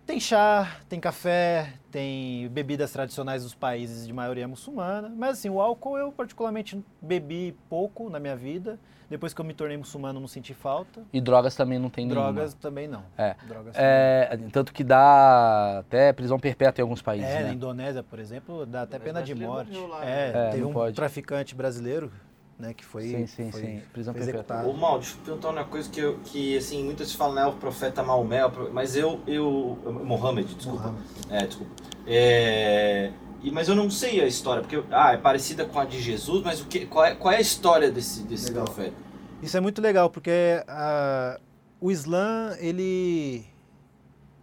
[0.04, 5.14] tem chá, tem café, tem bebidas tradicionais dos países de maioria muçulmana.
[5.16, 8.80] Mas assim, o álcool eu particularmente bebi pouco na minha vida.
[9.10, 11.04] Depois que eu me tornei muçulmano, não senti falta.
[11.14, 12.62] E drogas também não tem Drogas nenhuma.
[12.62, 13.04] também não.
[13.18, 13.36] É.
[13.48, 17.30] Drogas é, Tanto que dá até prisão perpétua em alguns países.
[17.30, 17.48] É, né?
[17.48, 19.78] na Indonésia, por exemplo, dá até pena de morte.
[19.78, 20.48] Lá, é, né?
[20.48, 20.96] é, teve um pode.
[20.96, 22.12] traficante brasileiro
[22.58, 23.82] né, que foi, sim, sim, foi, sim.
[23.92, 24.70] Prisão foi executado.
[24.70, 27.54] Ô, Mal, deixa eu perguntar uma coisa que, eu, que assim, muitas falam, né, o
[27.54, 28.42] profeta Maomé,
[28.72, 30.84] mas eu, eu, Mohammed, desculpa.
[30.84, 31.04] Mohammed.
[31.30, 31.72] É, desculpa.
[32.08, 33.12] É,
[33.46, 36.44] e, mas eu não sei a história, porque ah, é parecida com a de Jesus,
[36.44, 38.96] mas o que, qual, é, qual é a história desse, desse profeta?
[39.42, 41.40] Isso é muito legal, porque uh,
[41.80, 43.46] o Islã, ele...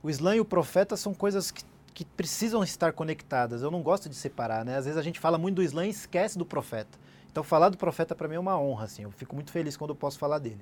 [0.03, 3.63] O Islã e o profeta são coisas que, que precisam estar conectadas.
[3.63, 4.77] Eu não gosto de separar, né?
[4.77, 6.97] Às vezes a gente fala muito do Islã e esquece do profeta.
[7.31, 9.03] Então falar do profeta para mim é uma honra, assim.
[9.03, 10.61] Eu fico muito feliz quando eu posso falar dele.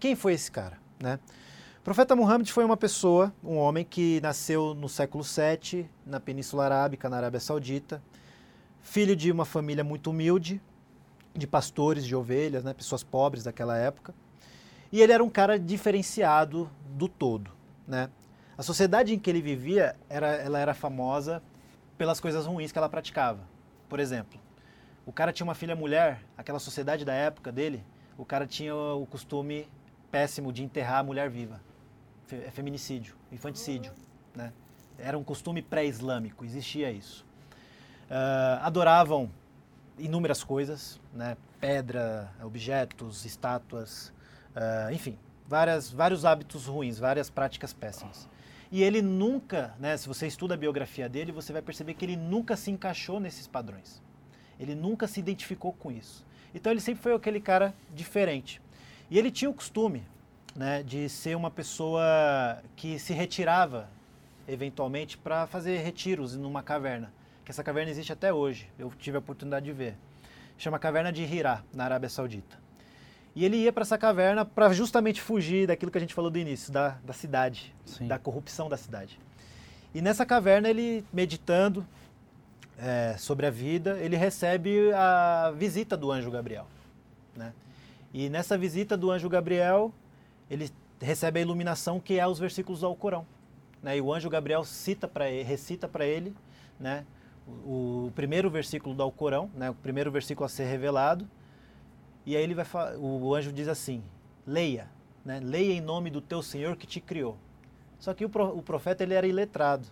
[0.00, 1.20] Quem foi esse cara, né?
[1.88, 7.08] Profeta Muhammad foi uma pessoa, um homem que nasceu no século VII, na Península Arábica,
[7.08, 8.02] na Arábia Saudita,
[8.82, 10.60] filho de uma família muito humilde,
[11.34, 14.14] de pastores de ovelhas, né, pessoas pobres daquela época.
[14.92, 17.50] E ele era um cara diferenciado do todo,
[17.86, 18.10] né?
[18.58, 21.42] A sociedade em que ele vivia, era, ela era famosa
[21.96, 23.40] pelas coisas ruins que ela praticava.
[23.88, 24.38] Por exemplo,
[25.06, 27.82] o cara tinha uma filha mulher, aquela sociedade da época dele,
[28.18, 29.66] o cara tinha o costume
[30.10, 31.66] péssimo de enterrar a mulher viva.
[32.30, 33.92] É feminicídio, infanticídio,
[34.34, 34.52] né?
[34.98, 37.24] Era um costume pré-islâmico, existia isso.
[38.10, 39.30] Uh, adoravam
[39.98, 41.36] inúmeras coisas, né?
[41.60, 44.12] pedra, objetos, estátuas,
[44.54, 48.28] uh, enfim, várias, vários hábitos ruins, várias práticas péssimas.
[48.70, 52.16] E ele nunca, né, se você estuda a biografia dele, você vai perceber que ele
[52.16, 54.02] nunca se encaixou nesses padrões.
[54.60, 56.26] Ele nunca se identificou com isso.
[56.54, 58.60] Então ele sempre foi aquele cara diferente.
[59.10, 60.02] E ele tinha o costume
[60.58, 63.88] né, de ser uma pessoa que se retirava
[64.48, 67.12] eventualmente para fazer retiros numa caverna,
[67.44, 68.68] que essa caverna existe até hoje.
[68.76, 69.96] Eu tive a oportunidade de ver.
[70.58, 72.58] Chama Caverna de Hira, na Arábia Saudita.
[73.36, 76.38] E ele ia para essa caverna para justamente fugir daquilo que a gente falou do
[76.38, 78.08] início, da, da cidade, Sim.
[78.08, 79.20] da corrupção da cidade.
[79.94, 81.86] E nessa caverna, ele meditando
[82.76, 86.66] é, sobre a vida, ele recebe a visita do anjo Gabriel.
[87.36, 87.52] Né?
[88.12, 89.94] E nessa visita do anjo Gabriel,
[90.50, 90.70] ele
[91.00, 93.26] recebe a iluminação que é os versículos do Alcorão.
[93.82, 93.98] Né?
[93.98, 96.34] E o anjo Gabriel cita para ele, recita para ele
[96.78, 97.04] né?
[97.46, 99.70] o, o, primeiro versículo do Alcorão, né?
[99.70, 101.28] o primeiro versículo a ser revelado,
[102.26, 102.66] e aí ele vai
[102.98, 104.02] o anjo diz assim:
[104.46, 104.88] leia,
[105.24, 105.40] né?
[105.40, 107.38] leia em nome do teu Senhor que te criou.
[107.98, 109.86] Só que o, o profeta ele era iletrado,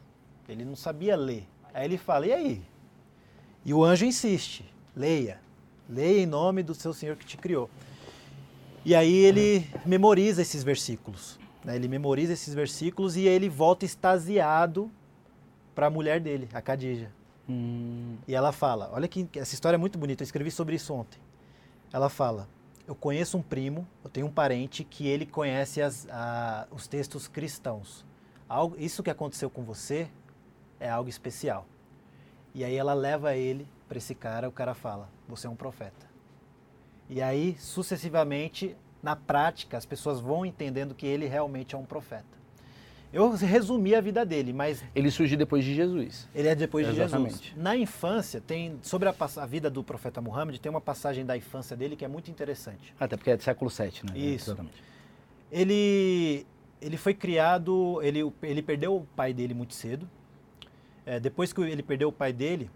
[0.49, 1.49] ele não sabia ler.
[1.73, 2.63] Aí ele fala: e aí?
[3.65, 5.41] E o anjo insiste: leia,
[5.89, 7.71] leia em nome do seu Senhor que te criou.
[8.87, 11.39] E aí ele memoriza esses versículos.
[11.62, 11.76] Né?
[11.76, 14.91] Ele memoriza esses versículos e ele volta extasiado
[15.74, 17.12] para a mulher dele, a Khadija.
[17.47, 18.16] Hum.
[18.26, 20.22] E ela fala: olha que essa história é muito bonita.
[20.22, 21.18] Eu escrevi sobre isso ontem
[21.93, 22.49] ela fala:
[22.87, 27.28] Eu conheço um primo, eu tenho um parente que ele conhece as, a, os textos
[27.28, 28.05] cristãos.
[28.49, 30.09] Algo, isso que aconteceu com você
[30.78, 31.66] é algo especial.
[32.55, 36.06] E aí ela leva ele para esse cara, o cara fala: Você é um profeta.
[37.09, 42.37] E aí, sucessivamente, na prática, as pessoas vão entendendo que ele realmente é um profeta.
[43.13, 44.85] Eu resumi a vida dele, mas.
[44.95, 46.29] Ele surge depois de Jesus.
[46.35, 47.37] Ele é depois Exatamente.
[47.37, 47.57] de Jesus.
[47.57, 48.79] Na infância, tem.
[48.83, 52.09] Sobre a, a, vida do profeta Muhammad, tem uma passagem da infância dele que é
[52.09, 52.93] muito interessante.
[52.99, 54.19] Até porque é do século VII, né?
[54.19, 54.51] Isso.
[54.51, 54.83] Exatamente.
[55.51, 56.45] Ele,
[56.83, 58.01] ele foi criado.
[58.03, 60.09] Ele, ele perdeu o pai dele muito cedo.
[61.07, 62.69] É, depois que ele perdeu o pai dele,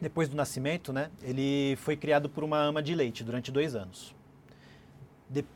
[0.00, 1.10] depois do nascimento, né?
[1.22, 4.14] Ele foi criado por uma ama de leite durante dois anos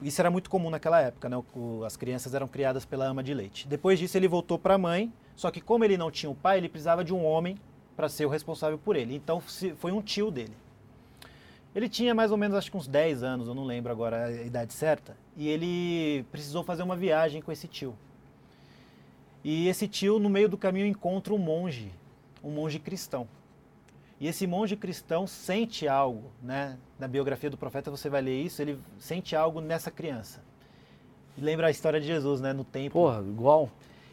[0.00, 1.36] isso era muito comum naquela época, né?
[1.84, 3.66] as crianças eram criadas pela ama de leite.
[3.66, 6.58] Depois disso ele voltou para a mãe, só que como ele não tinha o pai,
[6.58, 7.58] ele precisava de um homem
[7.96, 9.14] para ser o responsável por ele.
[9.14, 10.56] Então foi um tio dele.
[11.74, 14.32] Ele tinha mais ou menos acho que uns 10 anos, eu não lembro agora a
[14.44, 17.96] idade certa, e ele precisou fazer uma viagem com esse tio.
[19.42, 21.90] E esse tio no meio do caminho encontra um monge,
[22.44, 23.26] um monge cristão.
[24.20, 26.78] E esse monge cristão sente algo, né?
[26.98, 30.42] Na biografia do profeta você vai ler isso, ele sente algo nessa criança.
[31.36, 32.52] E lembra a história de Jesus, né?
[32.52, 33.02] No templo.
[33.02, 33.68] Porra, igual.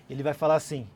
[0.10, 0.88] Ele vai falar assim: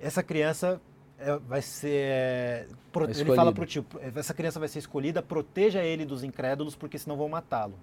[0.00, 0.80] essa criança
[1.18, 1.88] é, vai ser.
[1.88, 6.74] É, pro, ele fala pro tio: essa criança vai ser escolhida, proteja ele dos incrédulos,
[6.74, 7.74] porque senão vão matá-lo.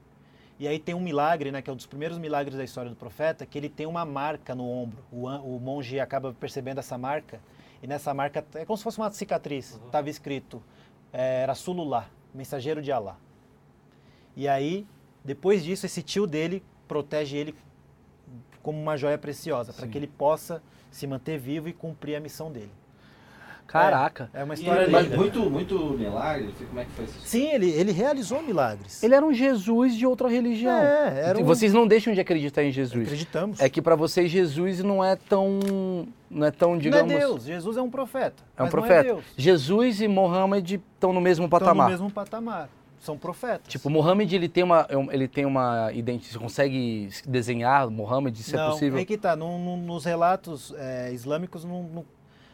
[0.59, 2.95] E aí tem um milagre, né, que é um dos primeiros milagres da história do
[2.95, 5.03] profeta, que ele tem uma marca no ombro.
[5.11, 7.39] O, o monge acaba percebendo essa marca
[7.83, 10.09] e nessa marca, é como se fosse uma cicatriz, estava uhum.
[10.09, 10.63] escrito,
[11.11, 13.17] é, era Sululá, mensageiro de Alá.
[14.37, 14.87] E aí,
[15.23, 17.53] depois disso, esse tio dele protege ele
[18.61, 22.49] como uma joia preciosa, para que ele possa se manter vivo e cumprir a missão
[22.49, 22.71] dele.
[23.67, 24.29] Caraca.
[24.33, 26.53] É, é uma história Mas muito, muito milagre?
[26.67, 27.19] Como é que foi isso?
[27.25, 29.01] Sim, ele, ele realizou milagres.
[29.01, 30.71] Ele era um Jesus de outra religião.
[30.71, 31.43] É, era um...
[31.43, 33.03] Vocês não deixam de acreditar em Jesus.
[33.03, 33.59] Acreditamos.
[33.59, 35.59] É que para vocês Jesus não é tão
[36.29, 37.11] não é tão digamos.
[37.11, 37.43] Não é Deus.
[37.43, 38.43] Jesus é um profeta.
[38.57, 39.13] É um profeta.
[39.13, 41.73] É Jesus e Mohammed estão no mesmo patamar.
[41.73, 42.69] Estão no mesmo patamar.
[42.99, 43.67] São profetas.
[43.67, 46.33] Tipo, Mohammed ele tem uma ele tem uma identidade.
[46.33, 48.99] Você consegue desenhar Mohammed se é não, é possível?
[48.99, 49.35] Aí que tá.
[49.35, 52.05] No, no, nos relatos é, islâmicos não, não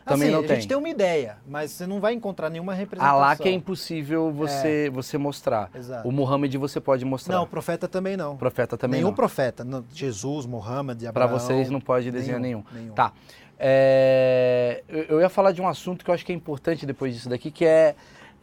[0.06, 0.52] também assim, não tem.
[0.52, 3.20] A gente tem uma ideia, mas você não vai encontrar nenhuma representação.
[3.20, 4.89] lá que é impossível você, é.
[4.89, 5.70] você mostrar.
[5.74, 6.08] Exato.
[6.08, 7.36] O Muhammad você pode mostrar.
[7.36, 8.36] Não, o profeta também não.
[8.38, 9.16] Profeta também nenhum não.
[9.16, 9.66] profeta.
[9.93, 11.30] Jesus, Muhammad, Abraão.
[11.30, 12.64] Para vocês não pode desenhar nenhum.
[12.72, 12.84] nenhum.
[12.84, 12.93] nenhum.
[12.93, 13.14] Tá.
[13.62, 17.28] É, eu ia falar de um assunto que eu acho que é importante depois disso
[17.28, 17.93] daqui, que é,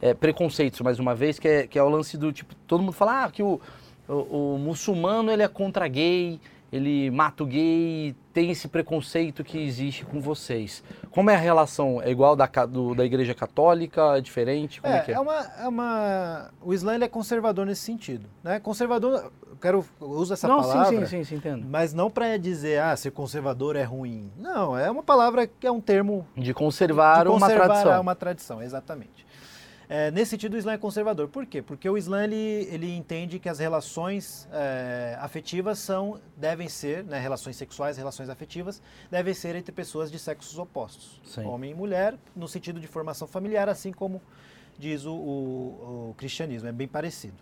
[0.01, 2.93] é preconceitos, mais uma vez, que é, que é o lance do tipo, todo mundo
[2.93, 3.59] fala ah, que o,
[4.07, 6.39] o, o muçulmano ele é contra gay,
[6.73, 10.83] ele mata o gay, tem esse preconceito que existe com vocês.
[11.11, 12.03] Como é a relação?
[12.03, 14.19] É igual da, do, da igreja católica?
[14.19, 14.81] É diferente?
[14.81, 15.15] Como é, é, que é?
[15.15, 16.51] é, uma, é uma...
[16.61, 18.29] O Islã é conservador nesse sentido.
[18.43, 18.61] Né?
[18.61, 20.85] Conservador, eu quero usar essa não, palavra.
[20.91, 21.67] Sim, sim, sim, sim, entendo.
[21.69, 24.31] Mas não para dizer, ah, ser conservador é ruim.
[24.37, 26.27] Não, é uma palavra que é um termo...
[26.37, 28.01] De conservar, de conservar uma tradição.
[28.01, 29.26] uma tradição, exatamente.
[29.89, 31.29] É, nesse sentido, o Islã é conservador.
[31.29, 31.63] Por quê?
[31.63, 37.19] Porque o Islã ele, ele entende que as relações é, afetivas são, devem ser, né,
[37.21, 41.21] relações sexuais, relações afetivas, devem ser entre pessoas de sexos opostos.
[41.25, 41.45] Sim.
[41.45, 44.21] Homem e mulher, no sentido de formação familiar, assim como
[44.79, 47.37] diz o, o, o cristianismo, é bem parecido.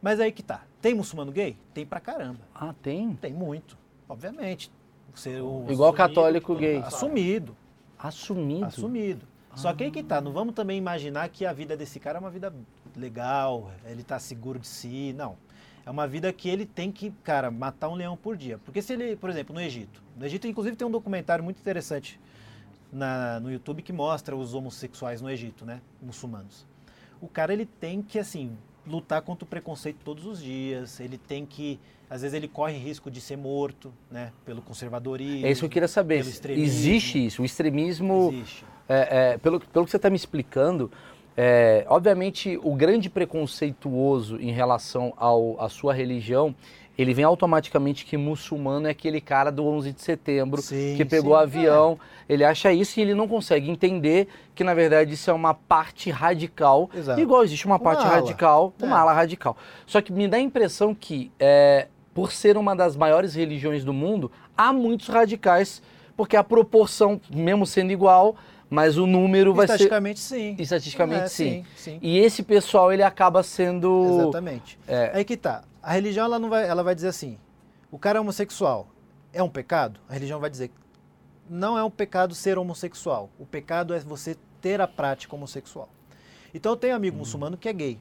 [0.00, 0.62] Mas aí que tá.
[0.80, 1.56] Tem muçulmano gay?
[1.74, 2.40] Tem pra caramba.
[2.54, 3.14] Ah, tem?
[3.14, 3.76] Tem muito,
[4.08, 4.70] obviamente.
[5.14, 6.76] Ser o Igual católico gay.
[6.76, 7.56] Assumido.
[7.98, 8.66] Assumido?
[8.66, 9.26] Assumido.
[9.58, 9.62] Ah.
[9.62, 12.20] Só que aí que tá, não vamos também imaginar que a vida desse cara é
[12.20, 12.54] uma vida
[12.96, 15.36] legal, ele tá seguro de si, não.
[15.84, 18.58] É uma vida que ele tem que, cara, matar um leão por dia.
[18.58, 20.02] Porque se ele, por exemplo, no Egito.
[20.16, 22.20] No Egito, inclusive, tem um documentário muito interessante
[22.92, 25.80] na, no YouTube que mostra os homossexuais no Egito, né?
[26.02, 26.66] Muçulmanos.
[27.20, 28.56] O cara, ele tem que, assim,
[28.86, 31.00] lutar contra o preconceito todos os dias.
[31.00, 31.80] Ele tem que,
[32.10, 35.46] às vezes ele corre risco de ser morto, né, pelo conservadorismo.
[35.46, 36.18] É isso que eu queria saber.
[36.18, 37.40] Existe isso?
[37.40, 38.64] O extremismo, Existe.
[38.88, 40.90] É, é, pelo, pelo que você está me explicando,
[41.36, 46.54] é, obviamente o grande preconceituoso em relação ao, à sua religião
[46.98, 51.36] ele vem automaticamente que muçulmano é aquele cara do 11 de setembro sim, que pegou
[51.36, 51.96] sim, avião.
[52.28, 52.32] É.
[52.34, 56.10] Ele acha isso e ele não consegue entender que, na verdade, isso é uma parte
[56.10, 56.90] radical.
[56.92, 57.20] Exato.
[57.20, 58.16] Igual existe uma, uma parte ala.
[58.16, 59.00] radical, uma é.
[59.00, 59.56] ala radical.
[59.86, 63.92] Só que me dá a impressão que, é, por ser uma das maiores religiões do
[63.92, 65.80] mundo, há muitos radicais,
[66.16, 68.34] porque a proporção, mesmo sendo igual,
[68.70, 69.74] mas o número vai ser.
[69.74, 70.56] Estatisticamente, sim.
[70.58, 71.64] Estatisticamente, é, sim.
[71.64, 71.98] Sim, sim.
[72.02, 74.20] E esse pessoal, ele acaba sendo.
[74.20, 74.78] Exatamente.
[74.86, 75.10] É.
[75.14, 75.64] Aí que tá.
[75.82, 77.38] A religião ela não vai, ela vai dizer assim:
[77.90, 78.88] o cara é homossexual
[79.32, 80.00] é um pecado?
[80.08, 80.70] A religião vai dizer:
[81.48, 83.30] não é um pecado ser homossexual.
[83.38, 85.88] O pecado é você ter a prática homossexual.
[86.52, 87.20] Então eu tenho um amigo hum.
[87.20, 88.00] muçulmano que é gay.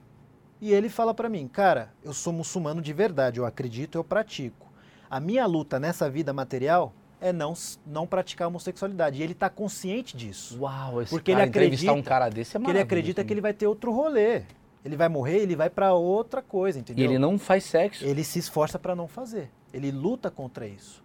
[0.59, 4.68] E ele fala para mim: "Cara, eu sou muçulmano de verdade, eu acredito, eu pratico.
[5.09, 7.53] A minha luta nessa vida material é não,
[7.86, 9.20] não praticar homossexualidade.
[9.20, 10.59] E ele está consciente disso.
[10.61, 13.41] Uau, esse porque cara, ele acredita um cara desse é que ele acredita que ele
[13.41, 14.43] vai ter outro rolê.
[14.86, 17.03] Ele vai morrer, ele vai para outra coisa, entendeu?
[17.03, 18.05] E ele não faz sexo.
[18.05, 19.49] Ele se esforça para não fazer.
[19.74, 21.03] Ele luta contra isso.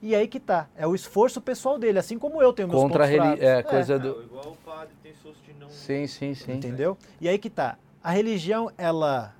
[0.00, 3.08] E aí que tá, é o esforço pessoal dele, assim como eu tenho meus contra
[3.08, 3.42] pontos fracos.
[3.42, 3.98] É, coisa é.
[3.98, 4.20] do...
[4.20, 5.68] É, igual o padre tem esforço de não...
[5.70, 6.52] Sim, sim, sim.
[6.52, 6.96] Entendeu?
[7.18, 9.34] E aí que tá, a religião, ela,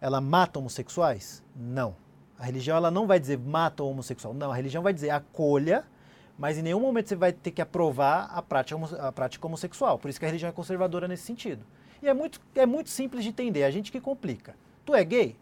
[0.00, 1.44] ela mata homossexuais?
[1.54, 1.94] Não.
[2.38, 4.34] A religião, ela não vai dizer mata o homossexual.
[4.34, 5.84] Não, a religião vai dizer acolha,
[6.38, 9.98] mas em nenhum momento você vai ter que aprovar a prática, a prática homossexual.
[9.98, 11.64] Por isso que a religião é conservadora nesse sentido.
[12.02, 14.54] E é muito, é muito simples de entender, a gente que complica.
[14.84, 15.36] Tu é gay?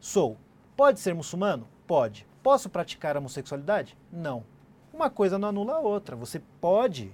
[0.00, 0.36] Sou.
[0.76, 1.68] Pode ser muçulmano?
[1.86, 2.26] Pode.
[2.42, 3.96] Posso praticar a homossexualidade?
[4.10, 4.44] Não.
[4.92, 6.16] Uma coisa não anula a outra.
[6.16, 7.12] Você pode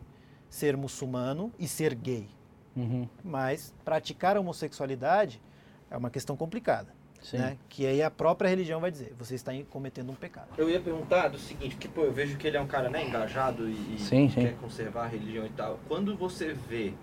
[0.49, 2.29] ser muçulmano e ser gay.
[2.77, 3.09] Uhum.
[3.25, 5.43] Mas praticar a homossexualidade
[5.91, 6.95] é uma questão complicada.
[7.33, 7.57] Né?
[7.69, 10.49] Que aí a própria religião vai dizer, você está cometendo um pecado.
[10.57, 13.05] Eu ia perguntar do seguinte, que pô, eu vejo que ele é um cara né,
[13.07, 14.41] engajado e, sim, sim.
[14.41, 15.81] quer conservar a religião e tal.
[15.89, 16.95] Quando você vê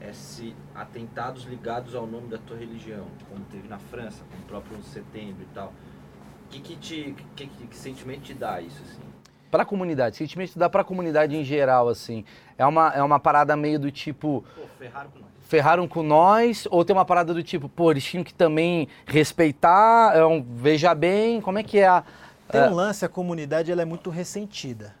[0.00, 4.78] esse atentados ligados ao nome da tua religião, como teve na França, com o próprio
[4.78, 5.72] 11 de setembro e tal.
[6.46, 9.09] O que, que, te, que, que, que sentimento te dá isso, assim?
[9.50, 12.24] Para a comunidade, sentimento dá para a comunidade em geral, assim.
[12.56, 14.44] É uma, é uma parada meio do tipo.
[14.54, 15.30] Pô, ferraram com nós.
[15.42, 20.16] Ferraram com nós, ou tem uma parada do tipo, pô, eles tinham que também respeitar,
[20.16, 22.04] é um, veja bem, como é que é a.
[22.48, 24.94] Tem um lance, a comunidade ela é muito ressentida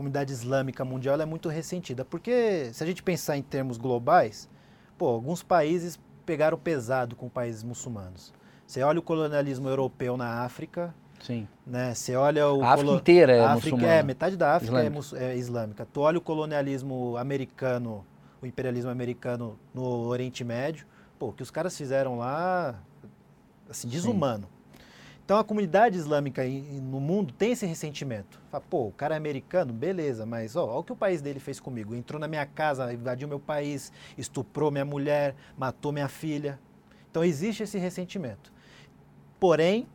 [0.00, 2.06] comunidade islâmica mundial é muito ressentida.
[2.06, 4.48] Porque se a gente pensar em termos globais,
[4.96, 8.32] pô, alguns países pegaram pesado com países muçulmanos.
[8.66, 10.94] Você olha o colonialismo europeu na África.
[11.20, 11.46] Sim.
[11.66, 11.94] Né?
[11.94, 13.92] Você olha o a África inteira é África, muçulmana.
[13.92, 15.18] É, metade da África é islâmica.
[15.18, 15.86] É, é islâmica.
[15.92, 18.04] Tu olha o colonialismo americano,
[18.40, 20.86] o imperialismo americano no Oriente Médio,
[21.18, 22.80] pô, o que os caras fizeram lá,
[23.68, 24.44] assim, desumano.
[24.44, 24.60] Sim.
[25.30, 28.40] Então a comunidade islâmica no mundo tem esse ressentimento.
[28.50, 31.38] Fala, pô, o cara é americano, beleza, mas ó, olha o que o país dele
[31.38, 31.94] fez comigo.
[31.94, 36.58] Entrou na minha casa, invadiu meu país, estuprou minha mulher, matou minha filha.
[37.08, 38.52] Então existe esse ressentimento.
[39.38, 39.86] Porém,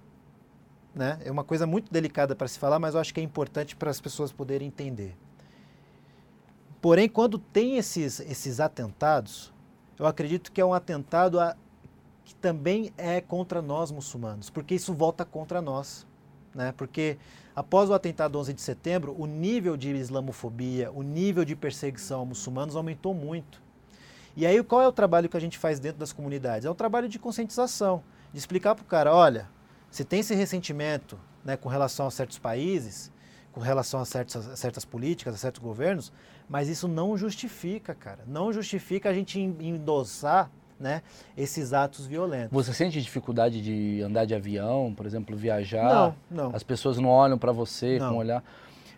[0.96, 3.76] né, é uma coisa muito delicada para se falar, mas eu acho que é importante
[3.76, 5.16] para as pessoas poderem entender.
[6.82, 9.54] Porém, quando tem esses, esses atentados,
[10.00, 11.56] eu acredito que é um atentado a
[12.24, 16.08] que também é contra nós muçulmanos, porque isso volta contra nós.
[16.56, 16.74] Né?
[16.76, 17.18] Porque
[17.56, 22.26] após o atentado 11 de setembro, o nível de islamofobia, o nível de perseguição a
[22.26, 23.62] muçulmanos aumentou muito.
[24.36, 26.66] E aí qual é o trabalho que a gente faz dentro das comunidades?
[26.66, 28.02] É um trabalho de conscientização,
[28.34, 29.48] de explicar para o cara, olha,
[29.96, 33.10] se tem esse ressentimento né, com relação a certos países,
[33.54, 36.12] com relação a certas, a certas políticas, a certos governos,
[36.50, 38.20] mas isso não justifica, cara.
[38.28, 41.02] Não justifica a gente endossar né,
[41.38, 42.52] esses atos violentos.
[42.52, 45.86] Você sente dificuldade de andar de avião, por exemplo, viajar?
[45.86, 46.52] Não, não.
[46.54, 48.10] As pessoas não olham para você não.
[48.10, 48.44] com olhar.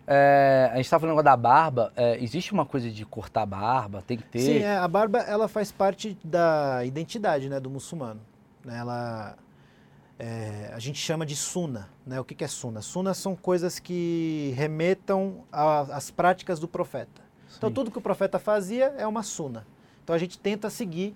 [0.07, 1.93] É, a gente estava falando da barba.
[1.95, 4.01] É, existe uma coisa de cortar a barba?
[4.01, 4.39] Tem que ter?
[4.39, 8.19] Sim, é, a barba ela faz parte da identidade né, do muçulmano.
[8.65, 9.37] Né, ela,
[10.19, 11.89] é, a gente chama de suna.
[12.05, 12.19] Né?
[12.19, 12.81] O que, que é suna?
[12.81, 17.21] Suna são coisas que remetam às práticas do profeta.
[17.21, 17.57] Então, Sim.
[17.57, 19.65] Então tudo que o profeta fazia é uma suna.
[20.03, 21.15] Então a gente tenta seguir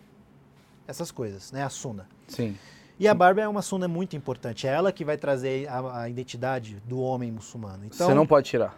[0.87, 1.63] essas coisas, né?
[1.63, 2.07] A suna.
[2.27, 2.57] Sim.
[2.99, 4.67] E a barba é uma suna muito importante.
[4.67, 7.85] É ela que vai trazer a, a identidade do homem muçulmano.
[7.85, 8.77] Então, Você não pode tirar.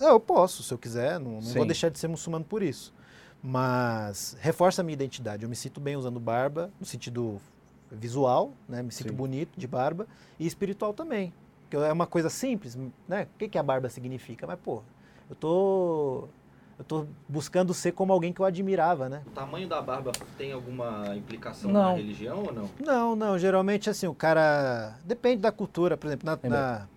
[0.00, 1.20] eu posso, se eu quiser.
[1.20, 2.92] Não, não vou deixar de ser muçulmano por isso.
[3.40, 5.44] Mas reforça a minha identidade.
[5.44, 7.40] Eu me sinto bem usando barba, no sentido
[7.92, 8.82] visual, né?
[8.82, 9.16] Me sinto Sim.
[9.16, 10.06] bonito de barba
[10.38, 11.32] e espiritual também.
[11.70, 12.76] Que é uma coisa simples,
[13.08, 13.26] né?
[13.34, 14.46] O que, que a barba significa?
[14.46, 14.82] Mas, pô,
[15.30, 16.28] eu tô
[16.78, 19.22] eu tô buscando ser como alguém que eu admirava, né?
[19.26, 21.90] O tamanho da barba tem alguma implicação não.
[21.90, 22.70] na religião ou não?
[22.80, 23.38] Não, não.
[23.38, 24.96] Geralmente, assim, o cara...
[25.04, 25.96] Depende da cultura.
[25.96, 26.88] Por exemplo, na, na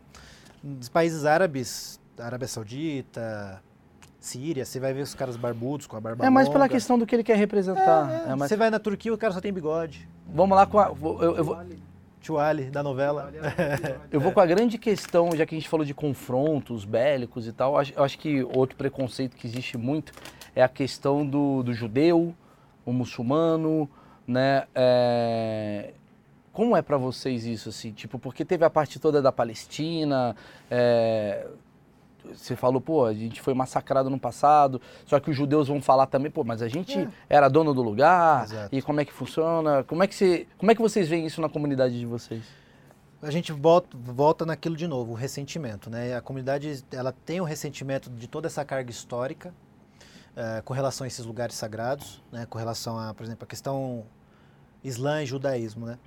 [0.64, 3.62] nos países árabes, Arábia Saudita,
[4.20, 6.58] Síria, você vai ver os caras barbudos com a barba É mais longa.
[6.58, 8.12] pela questão do que ele quer representar.
[8.12, 8.32] É, é.
[8.32, 8.50] É mais...
[8.50, 10.10] Você vai na Turquia, o cara só tem bigode.
[10.36, 10.88] Vamos lá com a...
[10.88, 11.58] Eu, eu vou...
[12.22, 13.32] Chuali, da novela.
[14.12, 17.54] eu vou com a grande questão, já que a gente falou de confrontos bélicos e
[17.54, 20.12] tal, eu acho que outro preconceito que existe muito
[20.54, 22.36] é a questão do, do judeu,
[22.86, 23.90] o muçulmano,
[24.28, 24.66] né?
[24.76, 25.94] É...
[26.52, 27.92] Como é para vocês isso, assim?
[27.92, 30.36] Tipo, porque teve a parte toda da Palestina,
[30.70, 31.48] é
[32.34, 36.08] você falou, pô, a gente foi massacrado no passado, só que os judeus vão falar
[36.08, 37.08] também, pô, mas a gente é.
[37.30, 38.76] era dono do lugar, Exato.
[38.76, 39.84] e como é que funciona?
[39.84, 42.44] Como é que, você, como é que vocês veem isso na comunidade de vocês?
[43.22, 46.16] A gente volta, volta naquilo de novo, o ressentimento, né?
[46.16, 49.54] A comunidade, ela tem o ressentimento de toda essa carga histórica
[50.36, 52.46] uh, com relação a esses lugares sagrados, né?
[52.46, 54.06] Com relação a, por exemplo, a questão
[54.84, 55.98] islã e judaísmo, né?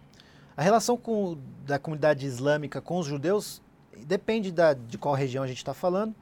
[0.56, 3.62] A relação com, da comunidade islâmica com os judeus
[4.04, 6.14] depende da, de qual região a gente está falando,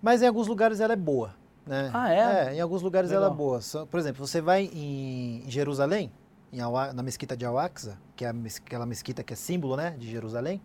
[0.00, 1.34] mas em alguns lugares ela é boa.
[1.66, 1.90] Né?
[1.92, 2.18] Ah, é?
[2.18, 3.24] É, em alguns lugares Legal.
[3.24, 3.60] ela é boa.
[3.90, 6.10] Por exemplo, você vai em Jerusalém,
[6.52, 6.58] em
[6.94, 10.62] na mesquita de Al-Aqsa, que é aquela mesquita que é símbolo né, de Jerusalém,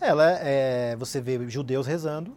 [0.00, 2.36] ela é, você vê judeus rezando,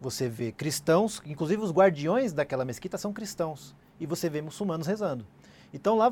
[0.00, 5.26] você vê cristãos, inclusive os guardiões daquela mesquita são cristãos, e você vê muçulmanos rezando.
[5.74, 6.08] Então lá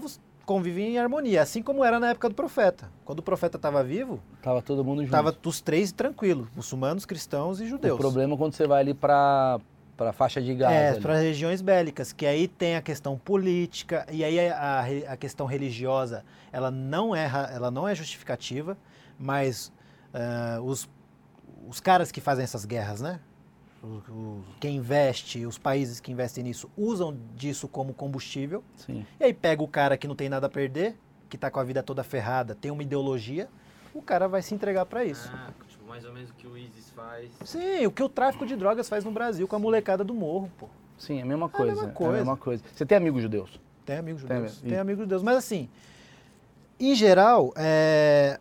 [0.50, 2.90] convivem em harmonia, assim como era na época do profeta.
[3.04, 5.12] Quando o profeta estava vivo, tava todo mundo junto.
[5.12, 7.94] Tava os três tranquilos, muçulmanos, cristãos e judeus.
[7.94, 9.60] O problema é quando você vai ali para
[9.96, 10.74] para faixa de Gaza.
[10.74, 15.46] É, para regiões bélicas, que aí tem a questão política e aí a, a, questão
[15.46, 18.76] religiosa, ela não é ela não é justificativa,
[19.16, 19.70] mas
[20.12, 20.88] uh, os
[21.68, 23.20] os caras que fazem essas guerras, né?
[24.58, 28.62] Quem investe, os países que investem nisso, usam disso como combustível.
[28.76, 29.06] Sim.
[29.18, 30.96] E aí pega o cara que não tem nada a perder,
[31.28, 33.48] que está com a vida toda ferrada, tem uma ideologia,
[33.94, 35.30] o cara vai se entregar para isso.
[35.32, 37.30] Ah, tipo, mais ou menos o que o ISIS faz.
[37.44, 40.50] Sim, o que o tráfico de drogas faz no Brasil com a molecada do morro,
[40.58, 40.68] pô.
[40.98, 41.70] Sim, é a mesma coisa.
[41.70, 42.12] É a mesma coisa.
[42.12, 42.62] É a mesma coisa.
[42.72, 43.60] Você tem amigos judeus?
[43.86, 44.60] Tem amigos judeus.
[44.60, 45.22] Tem, tem amigos judeus.
[45.22, 45.68] Mas assim,
[46.78, 48.38] em geral, é,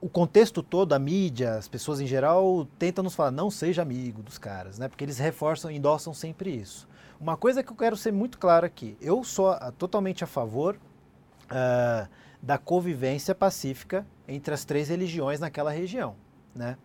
[0.00, 4.22] o contexto todo, a mídia, as pessoas em geral tentam nos falar, não seja amigo
[4.22, 4.88] dos caras, né?
[4.88, 6.88] Porque eles reforçam, endossam sempre isso.
[7.20, 10.76] Uma coisa que eu quero ser muito claro aqui, eu sou uh, totalmente a favor
[10.76, 12.08] uh,
[12.40, 16.16] da convivência pacífica entre as três religiões naquela região,
[16.54, 16.78] né?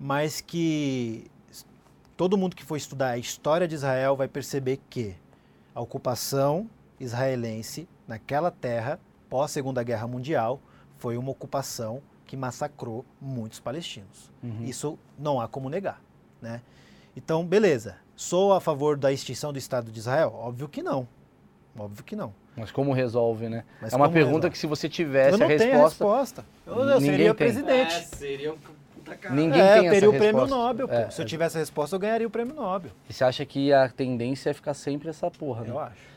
[0.00, 1.30] Mas que
[2.16, 5.14] todo mundo que for estudar a história de Israel vai perceber que
[5.74, 8.98] a ocupação israelense naquela terra
[9.28, 10.60] pós Segunda Guerra Mundial
[10.96, 14.30] foi uma ocupação que massacrou muitos palestinos.
[14.42, 14.64] Uhum.
[14.64, 16.00] Isso não há como negar,
[16.40, 16.60] né?
[17.16, 17.96] Então, beleza.
[18.16, 20.32] Sou a favor da extinção do Estado de Israel?
[20.34, 21.06] Óbvio que não.
[21.76, 22.32] Óbvio que não.
[22.56, 23.64] Mas como resolve, né?
[23.80, 24.50] Mas é uma pergunta resolve?
[24.50, 25.76] que se você tivesse eu a resposta...
[25.76, 26.44] a resposta.
[26.66, 27.34] Eu, eu seria tem.
[27.34, 27.94] presidente.
[27.94, 28.58] É, seria um
[28.94, 29.34] puta cara.
[29.34, 32.00] Ninguém é, tem eu teria o prêmio Nobel, é, Se eu tivesse a resposta, eu
[32.00, 32.92] ganharia o prêmio Nobel.
[33.08, 35.70] E você acha que a tendência é ficar sempre essa porra, né?
[35.70, 36.14] Eu acho.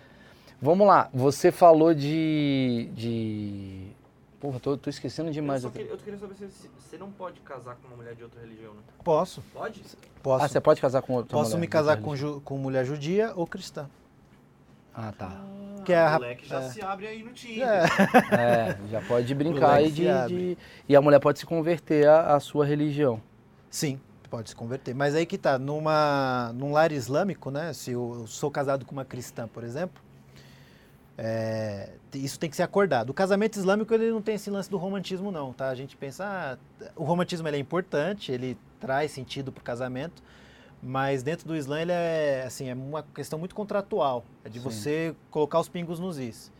[0.61, 3.91] Vamos lá, você falou de, de
[4.39, 5.63] Porra, tô, tô esquecendo demais.
[5.63, 8.39] Eu, queria, eu queria saber se você não pode casar com uma mulher de outra
[8.39, 8.81] religião, né?
[9.03, 9.41] Posso.
[9.51, 9.81] Pode?
[10.21, 10.45] Posso.
[10.45, 13.33] Ah, você pode casar com outra Posso mulher, me casar com, ju, com mulher judia
[13.35, 13.89] ou cristã.
[14.93, 15.31] Ah, tá.
[15.31, 16.69] Ah, que é a moleque já é.
[16.69, 17.67] se abre aí no Tinder.
[17.67, 20.57] É, é já pode brincar aí de, de,
[20.87, 23.19] E a mulher pode se converter à, à sua religião.
[23.71, 24.93] Sim, pode se converter.
[24.93, 27.73] Mas aí que tá, numa, num lar islâmico, né?
[27.73, 30.01] Se eu sou casado com uma cristã, por exemplo,
[31.17, 33.09] é, isso tem que ser acordado.
[33.09, 35.69] O casamento islâmico ele não tem esse lance do romantismo não, tá?
[35.69, 40.21] A gente pensa, ah, o romantismo ele é importante, ele traz sentido para o casamento,
[40.81, 44.63] mas dentro do Islã ele é assim é uma questão muito contratual, é de Sim.
[44.63, 46.51] você colocar os pingos nos is.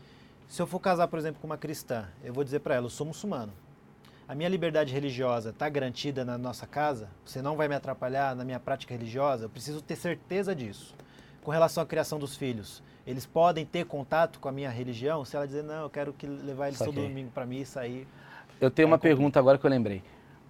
[0.48, 2.90] Se eu for casar, por exemplo, com uma cristã, eu vou dizer para ela, eu
[2.90, 3.52] sou muçulmano.
[4.26, 7.08] A minha liberdade religiosa está garantida na nossa casa?
[7.24, 9.44] Você não vai me atrapalhar na minha prática religiosa?
[9.44, 10.94] Eu preciso ter certeza disso.
[11.48, 15.24] Com relação à criação dos filhos, eles podem ter contato com a minha religião?
[15.24, 18.06] Se ela dizer, não, eu quero que levar eles todo domingo para missa, aí...
[18.60, 20.02] Eu tenho é uma pergunta agora que eu lembrei.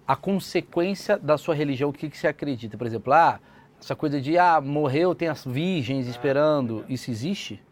[0.05, 2.77] A consequência da sua religião, o que, que você acredita?
[2.77, 3.39] Por exemplo, ah,
[3.81, 7.63] essa coisa de, ah, morreu, tem as virgens ah, esperando, isso existe?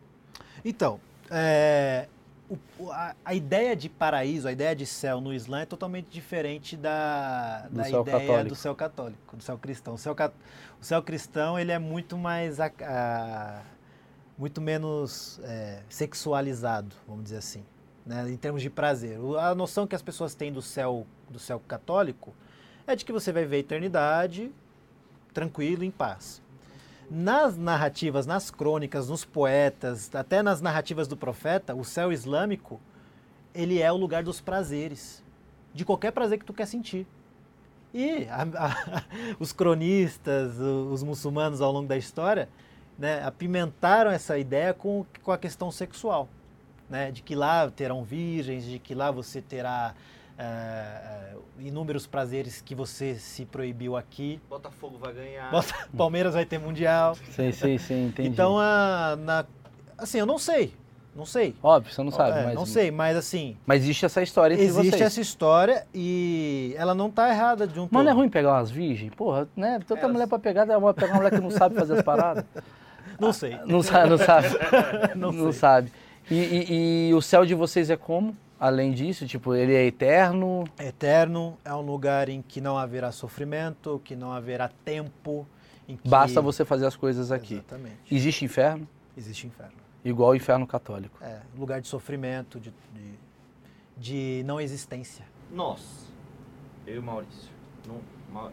[0.64, 0.98] Então,
[1.30, 2.08] é,
[2.50, 6.78] o, a, a, ideia de paraíso, a ideia de céu no Islã é totalmente diferente
[6.78, 8.50] da, da ideia católico.
[8.50, 9.94] do céu católico, do céu cristão.
[9.96, 10.16] O céu,
[10.82, 13.62] o céu cristão ele é muito mais a, a,
[14.38, 17.66] muito menos é, sexualizado, vamos dizer assim,
[18.06, 19.20] né, em termos de prazer.
[19.40, 22.34] A noção que as pessoas têm do céu do céu católico
[22.86, 24.52] é de que você vai ver a eternidade
[25.34, 26.42] tranquilo, em paz.
[27.10, 32.82] Nas narrativas, nas crônicas, nos poetas, até nas narrativas do profeta, o céu islâmico,
[33.56, 35.24] ele é o lugar dos prazeres,
[35.74, 37.08] de qualquer prazer que tu quer sentir.
[37.94, 39.04] E a, a,
[39.40, 42.50] os cronistas, os muçulmanos ao longo da história,
[42.98, 46.28] né, apimentaram essa ideia com, com a questão sexual,
[46.90, 49.96] né, de que lá terão virgens, de que lá você terá
[50.38, 54.40] é, inúmeros prazeres que você se proibiu aqui.
[54.50, 55.50] Botafogo vai ganhar.
[55.50, 57.16] Bota, Palmeiras vai ter mundial.
[57.32, 58.30] Sim, sim, sim, entendi.
[58.30, 59.46] Então, a, na,
[59.98, 60.74] assim, eu não sei.
[61.16, 61.56] Não sei.
[61.64, 62.38] Óbvio, você não sabe.
[62.38, 62.54] É, mas...
[62.54, 63.58] Não sei, mas assim.
[63.66, 65.02] Mas existe essa história entre Existe vocês.
[65.02, 68.70] essa história e ela não tá errada de um Mas não é ruim pegar umas
[68.70, 69.12] virgens?
[69.16, 69.80] Porra, né?
[69.88, 72.04] Tanta é, mulher pra pegar, dá uma pegar uma mulher que não sabe fazer as
[72.04, 72.46] paradas.
[73.20, 73.58] Não sei.
[73.66, 74.48] Não sabe, não sabe.
[75.16, 75.92] não, não sabe.
[76.30, 78.38] E, e, e o céu de vocês é como?
[78.60, 80.64] Além disso, tipo, ele é eterno?
[80.80, 85.48] Eterno é um lugar em que não haverá sofrimento, que não haverá tempo.
[85.86, 86.10] Que...
[86.10, 87.56] Basta você fazer as coisas aqui.
[87.56, 87.98] Exatamente.
[88.12, 88.88] Existe inferno?
[89.16, 89.74] Existe inferno.
[90.04, 91.18] Igual o inferno católico.
[91.22, 95.26] É, lugar de sofrimento, de, de, de não existência.
[95.52, 96.08] Nós,
[96.86, 97.52] eu e o Maurício,
[97.88, 98.02] não,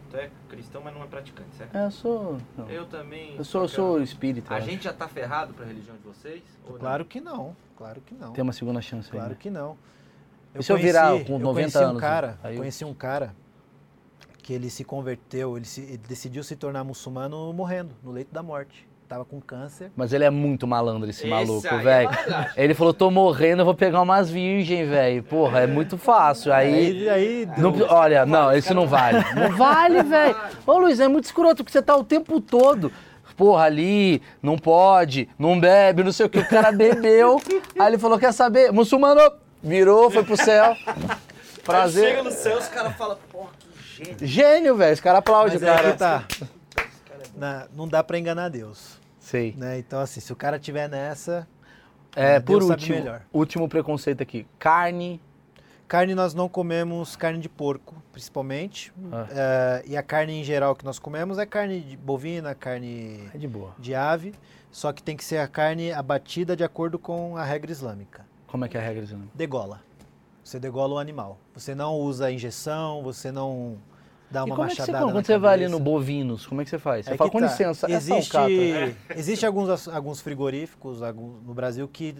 [0.09, 1.75] tu é cristão, mas não é praticante, certo?
[1.75, 2.37] É, eu sou.
[2.57, 2.69] Não.
[2.69, 3.35] Eu também.
[3.35, 4.53] Eu sou, eu sou espírita.
[4.53, 6.43] A gente já tá ferrado para a religião de vocês?
[6.79, 7.09] claro não?
[7.09, 8.31] que não, claro que não.
[8.33, 9.37] Tem uma segunda chance Claro aí, né?
[9.39, 9.77] que não.
[10.53, 11.97] Eu e se eu virar com 90 eu anos?
[11.97, 13.35] Um cara, aí eu conheci um cara
[14.37, 18.43] que ele se converteu, ele, se, ele decidiu se tornar muçulmano morrendo, no leito da
[18.43, 19.91] morte tava com câncer.
[19.95, 22.09] Mas ele é muito malandro, esse, esse maluco, é velho.
[22.55, 25.23] É ele falou, tô morrendo, eu vou pegar umas virgem, velho.
[25.23, 26.53] Porra, é muito fácil.
[26.53, 27.07] Aí.
[27.07, 29.23] aí, aí não, olha, não, esse não vale.
[29.35, 30.35] Não vale, velho.
[30.65, 32.91] Ô Luiz, é muito escroto, porque você tá o tempo todo.
[33.37, 36.39] Porra, ali, não pode, não bebe, não sei o que.
[36.39, 37.41] O cara bebeu.
[37.77, 38.71] Aí ele falou: quer saber?
[38.71, 39.21] Muçulmano,
[39.61, 40.75] virou, foi pro céu.
[41.63, 42.05] Prazer.
[42.05, 44.17] Aí chega no céu, os caras falam, porra, que gênio.
[44.21, 44.93] Gênio, velho.
[44.93, 45.93] Os caras aplaudem, cara.
[45.93, 46.23] Tá.
[47.35, 48.99] Na, não dá para enganar Deus.
[49.19, 49.53] Sei.
[49.57, 49.79] Né?
[49.79, 51.47] Então, assim, se o cara tiver nessa.
[52.15, 54.47] É, por último, último preconceito aqui.
[54.57, 55.19] Carne.
[55.87, 58.91] Carne nós não comemos carne de porco, principalmente.
[59.11, 59.27] Ah.
[59.29, 63.37] É, e a carne em geral que nós comemos é carne de bovina, carne é
[63.37, 63.75] de, boa.
[63.77, 64.33] de ave.
[64.71, 68.25] Só que tem que ser a carne abatida de acordo com a regra islâmica.
[68.47, 69.31] Como é que é a regra islâmica?
[69.33, 69.81] Degola.
[70.43, 71.39] Você degola o animal.
[71.53, 73.77] Você não usa injeção, você não
[74.29, 76.61] dá uma e como machadada é que você, Quando você vai ali no bovinos, como
[76.61, 77.05] é que você faz?
[77.05, 77.45] Você é fala, com tá.
[77.45, 82.15] licença, existe, é existe alguns, alguns frigoríficos alguns, no Brasil que,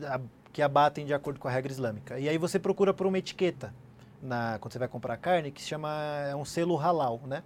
[0.51, 2.19] que abatem de acordo com a regra islâmica.
[2.19, 3.73] E aí você procura por uma etiqueta
[4.21, 5.89] na, quando você vai comprar carne que se chama
[6.29, 7.43] é um selo halal, né?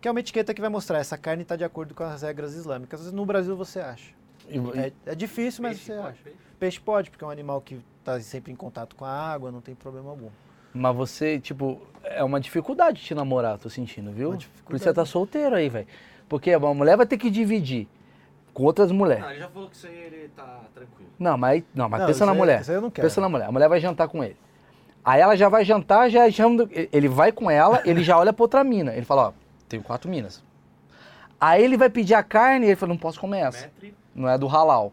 [0.00, 2.54] Que é uma etiqueta que vai mostrar essa carne está de acordo com as regras
[2.54, 3.12] islâmicas.
[3.12, 4.12] No Brasil você acha.
[4.48, 6.22] E, é, é, difícil, mas você pode, acha.
[6.22, 6.38] Peixe?
[6.58, 9.60] peixe pode, porque é um animal que está sempre em contato com a água, não
[9.60, 10.30] tem problema algum.
[10.78, 14.30] Mas você, tipo, é uma dificuldade te namorar, tô sentindo, viu?
[14.64, 15.86] Por isso você tá solteiro aí, velho.
[16.28, 17.88] Porque uma mulher vai ter que dividir
[18.54, 19.24] com outras mulheres.
[19.24, 21.10] Não, ele já falou que isso aí ele tá tranquilo.
[21.18, 22.60] Não, mas, não, mas não, pensa na aí, mulher.
[22.60, 23.06] Isso aí eu não quero.
[23.08, 23.46] Pensa na mulher.
[23.46, 24.36] A mulher vai jantar com ele.
[25.04, 26.68] Aí ela já vai jantar, já chama.
[26.70, 28.92] Ele vai com ela, ele já olha pra outra mina.
[28.94, 29.32] Ele fala, ó,
[29.68, 30.44] tenho quatro minas.
[31.40, 33.66] Aí ele vai pedir a carne e ele fala, não posso comer essa.
[33.66, 33.94] Metri.
[34.14, 34.92] Não é do halal.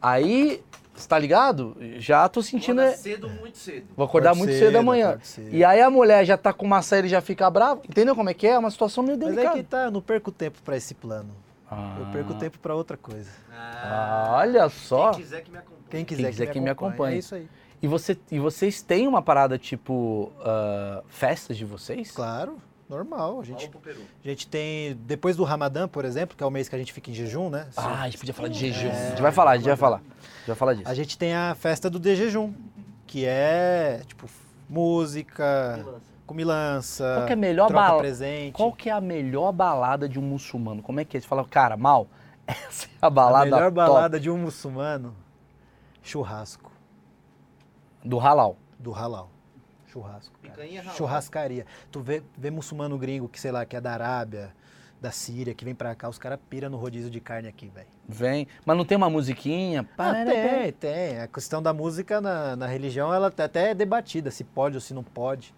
[0.00, 0.62] Aí
[1.00, 1.76] você tá ligado?
[1.96, 2.82] Já tô sentindo.
[2.82, 3.86] Vou cedo, muito cedo.
[3.96, 5.18] Vou acordar pode muito cedo, cedo amanhã.
[5.22, 5.54] Cedo.
[5.54, 7.80] E aí a mulher já tá com uma série e já fica brava.
[7.88, 8.50] Entendeu como é que é?
[8.50, 9.48] É uma situação meio delicada.
[9.48, 11.30] Mas é que tá, eu não perco tempo para esse plano.
[11.70, 11.96] Ah.
[12.00, 13.30] Eu perco tempo para outra coisa.
[13.52, 15.12] Ah, olha só.
[15.12, 15.80] Quem quiser que me acompanhe.
[15.90, 16.92] Quem quiser, Quem quiser que, que, me, me acompanhe.
[16.92, 17.16] acompanhe.
[17.16, 17.48] É isso aí.
[17.82, 22.10] E, você, e vocês têm uma parada tipo uh, festas de vocês?
[22.10, 22.58] Claro.
[22.90, 23.70] Normal, a gente,
[24.24, 26.92] a gente tem, depois do Ramadã, por exemplo, que é o mês que a gente
[26.92, 27.68] fica em jejum, né?
[27.76, 28.88] Ah, a gente podia falar de jejum.
[28.88, 29.98] É, a gente vai falar, a gente vai falar.
[29.98, 30.88] A gente vai falar disso.
[30.88, 32.52] A gente tem a festa do de jejum,
[33.06, 34.28] que é, tipo,
[34.68, 35.86] música,
[36.26, 37.98] comilança, Qual que é a melhor troca bala...
[38.00, 38.54] presente.
[38.54, 40.82] Qual que é a melhor balada de um muçulmano?
[40.82, 41.20] Como é que é?
[41.20, 42.08] Você fala, cara, mal,
[42.44, 43.74] essa é a balada A melhor top.
[43.74, 45.14] balada de um muçulmano,
[46.02, 46.72] churrasco.
[48.04, 48.56] Do halal.
[48.80, 49.30] Do halal.
[49.90, 50.32] Churrasco.
[50.40, 50.94] Picanha halal.
[50.94, 51.66] Churrascaria.
[51.90, 54.54] Tu vê, vê muçulmano gringo que, sei lá, que é da Arábia,
[55.00, 57.88] da Síria, que vem pra cá, os caras piram no rodízio de carne aqui, velho.
[58.08, 58.46] Vem.
[58.64, 59.88] Mas não tem uma musiquinha?
[59.96, 61.20] Ah, tem, tem.
[61.20, 64.92] A questão da música na, na religião, ela até é debatida, se pode ou se
[64.92, 65.54] não pode.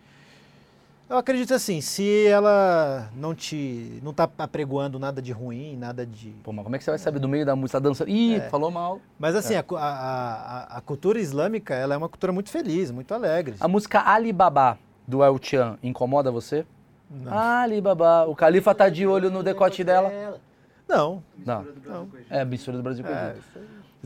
[1.09, 4.01] Eu acredito assim, se ela não te.
[4.03, 6.31] não tá apregoando nada de ruim, nada de.
[6.43, 8.11] Pô, mas como é que você vai saber do meio da música tá dançando?
[8.11, 8.49] Ih, é.
[8.49, 9.01] falou mal.
[9.19, 9.59] Mas assim, é.
[9.59, 13.57] a, a, a, cultura islâmica ela é uma cultura muito feliz, muito alegre.
[13.61, 16.65] A música Alibaba do El Chan incomoda você?
[17.11, 17.37] Não.
[17.37, 18.25] Alibaba.
[18.25, 20.41] O califa tá de olho no decote dela.
[20.89, 21.23] Não.
[21.45, 21.67] Não.
[21.85, 22.09] não.
[22.31, 23.35] É, mistura do Brasil com é,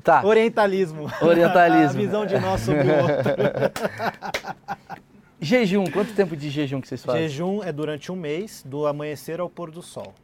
[0.02, 0.24] Tá.
[0.24, 1.10] Orientalismo.
[1.22, 2.00] Orientalismo.
[2.00, 3.30] a visão de nós sobre o outro.
[5.38, 7.28] Jejum, quanto tempo de jejum que vocês fazem?
[7.28, 10.14] Jejum é durante um mês, do amanhecer ao pôr do sol.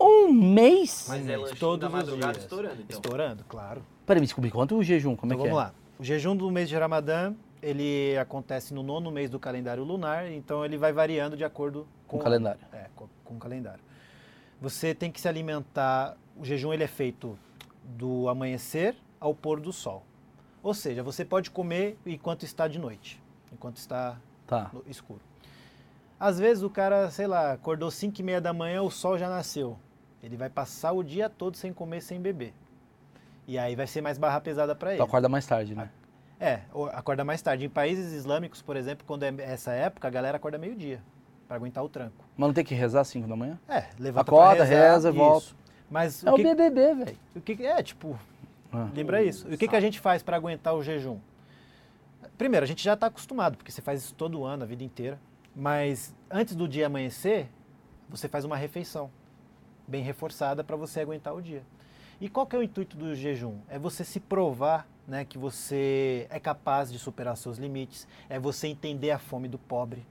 [0.00, 1.06] Um mês?
[1.08, 2.36] Mas é todos os dias.
[2.38, 2.96] estourando, então.
[2.96, 3.82] Estourando, claro.
[4.06, 5.14] Peraí, me desculpe, quanto o jejum?
[5.14, 5.72] Como então, é que vamos é?
[5.72, 5.98] Vamos lá.
[5.98, 10.64] O jejum do mês de Ramadã, ele acontece no nono mês do calendário lunar, então
[10.64, 12.60] ele vai variando de acordo com, com o calendário.
[12.72, 13.80] É, com, com o calendário.
[14.60, 17.38] Você tem que se alimentar, o jejum ele é feito
[17.84, 20.02] do amanhecer ao pôr do sol.
[20.62, 24.70] Ou seja, você pode comer enquanto está de noite, enquanto está Tá.
[24.72, 25.20] No escuro.
[26.18, 29.28] Às vezes o cara, sei lá, acordou 5 e meia da manhã, o sol já
[29.28, 29.78] nasceu.
[30.22, 32.54] Ele vai passar o dia todo sem comer, sem beber.
[33.46, 34.96] E aí vai ser mais barra pesada para ele.
[34.96, 35.90] Então acorda mais tarde, né?
[36.40, 36.60] É,
[36.92, 37.64] acorda mais tarde.
[37.64, 41.00] Em países islâmicos, por exemplo, quando é essa época, a galera acorda meio-dia
[41.46, 42.24] para aguentar o tranco.
[42.36, 43.58] Mas não tem que rezar às 5 da manhã?
[43.68, 45.18] É, levanta Acorda, rezar, reza, isso.
[45.18, 45.46] volta.
[45.90, 47.18] Mas é o, que, o BBB, velho.
[47.36, 48.18] O que é, tipo,
[48.72, 48.88] ah.
[48.94, 49.46] lembra isso.
[49.46, 51.18] o que, que a gente faz para aguentar o jejum?
[52.36, 55.18] Primeiro, a gente já está acostumado, porque você faz isso todo ano, a vida inteira.
[55.54, 57.48] Mas antes do dia amanhecer,
[58.10, 59.10] você faz uma refeição
[59.88, 61.62] bem reforçada para você aguentar o dia.
[62.20, 63.58] E qual que é o intuito do jejum?
[63.68, 68.66] É você se provar né, que você é capaz de superar seus limites, é você
[68.66, 70.04] entender a fome do pobre,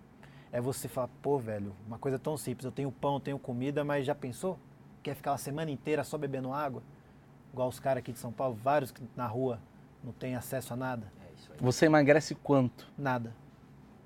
[0.51, 4.05] é você falar, pô, velho, uma coisa tão simples, eu tenho pão, tenho comida, mas
[4.05, 4.57] já pensou?
[5.03, 6.81] Quer ficar uma semana inteira só bebendo água?
[7.53, 9.59] Igual os caras aqui de São Paulo, vários que na rua
[10.03, 11.11] não têm acesso a nada.
[11.59, 12.87] Você emagrece quanto?
[12.97, 13.33] Nada.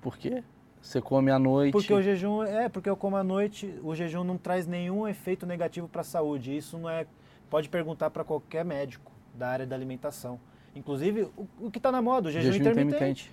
[0.00, 0.42] Por quê?
[0.80, 1.72] Você come à noite?
[1.72, 3.78] Porque o jejum é porque eu como à noite.
[3.82, 6.56] O jejum não traz nenhum efeito negativo para a saúde.
[6.56, 7.06] Isso não é.
[7.50, 10.40] Pode perguntar para qualquer médico da área da alimentação.
[10.74, 12.94] Inclusive o, o que está na moda, o jejum, jejum intermitente.
[12.96, 13.32] intermitente.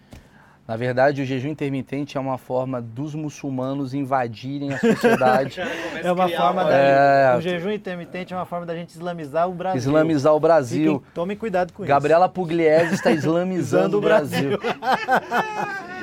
[0.68, 5.62] Na verdade, o jejum intermitente é uma forma dos muçulmanos invadirem a sociedade.
[6.04, 7.38] é uma forma da, é...
[7.38, 9.78] O jejum intermitente é uma forma da gente islamizar o Brasil.
[9.78, 10.96] Islamizar o Brasil.
[10.96, 12.02] Fiquem, tomem cuidado com Gabriela isso.
[12.02, 14.60] Gabriela Pugliese está islamizando o Brasil.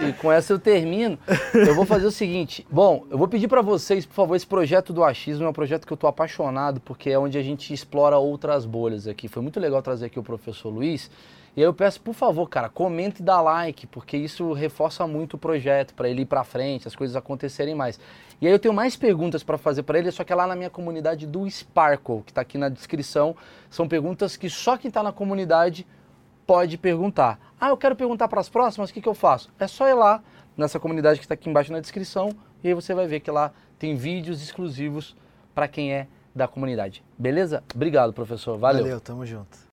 [0.09, 1.19] e com essa eu termino.
[1.53, 2.67] Eu vou fazer o seguinte.
[2.71, 5.87] Bom, eu vou pedir para vocês, por favor, esse projeto do achismo é um projeto
[5.87, 9.29] que eu estou apaixonado, porque é onde a gente explora outras bolhas aqui.
[9.29, 11.11] Foi muito legal trazer aqui o professor Luiz.
[11.57, 15.35] E aí eu peço, por favor, cara, comente e dá like, porque isso reforça muito
[15.35, 17.99] o projeto para ele ir para frente, as coisas acontecerem mais.
[18.41, 20.57] E aí eu tenho mais perguntas para fazer para ele, só que é lá na
[20.57, 23.37] minha comunidade do Sparkle, que está aqui na descrição.
[23.71, 25.87] São perguntas que só quem está na comunidade
[26.45, 27.39] pode perguntar.
[27.61, 29.51] Ah, eu quero perguntar para as próximas, o que, que eu faço?
[29.59, 30.23] É só ir lá
[30.57, 32.31] nessa comunidade que está aqui embaixo na descrição
[32.63, 35.17] e aí você vai ver que lá tem vídeos exclusivos
[35.55, 37.05] para quem é da comunidade.
[37.17, 37.63] Beleza?
[37.75, 38.59] Obrigado, professor.
[38.59, 38.83] Valeu.
[38.83, 39.65] Valeu, tamo junto.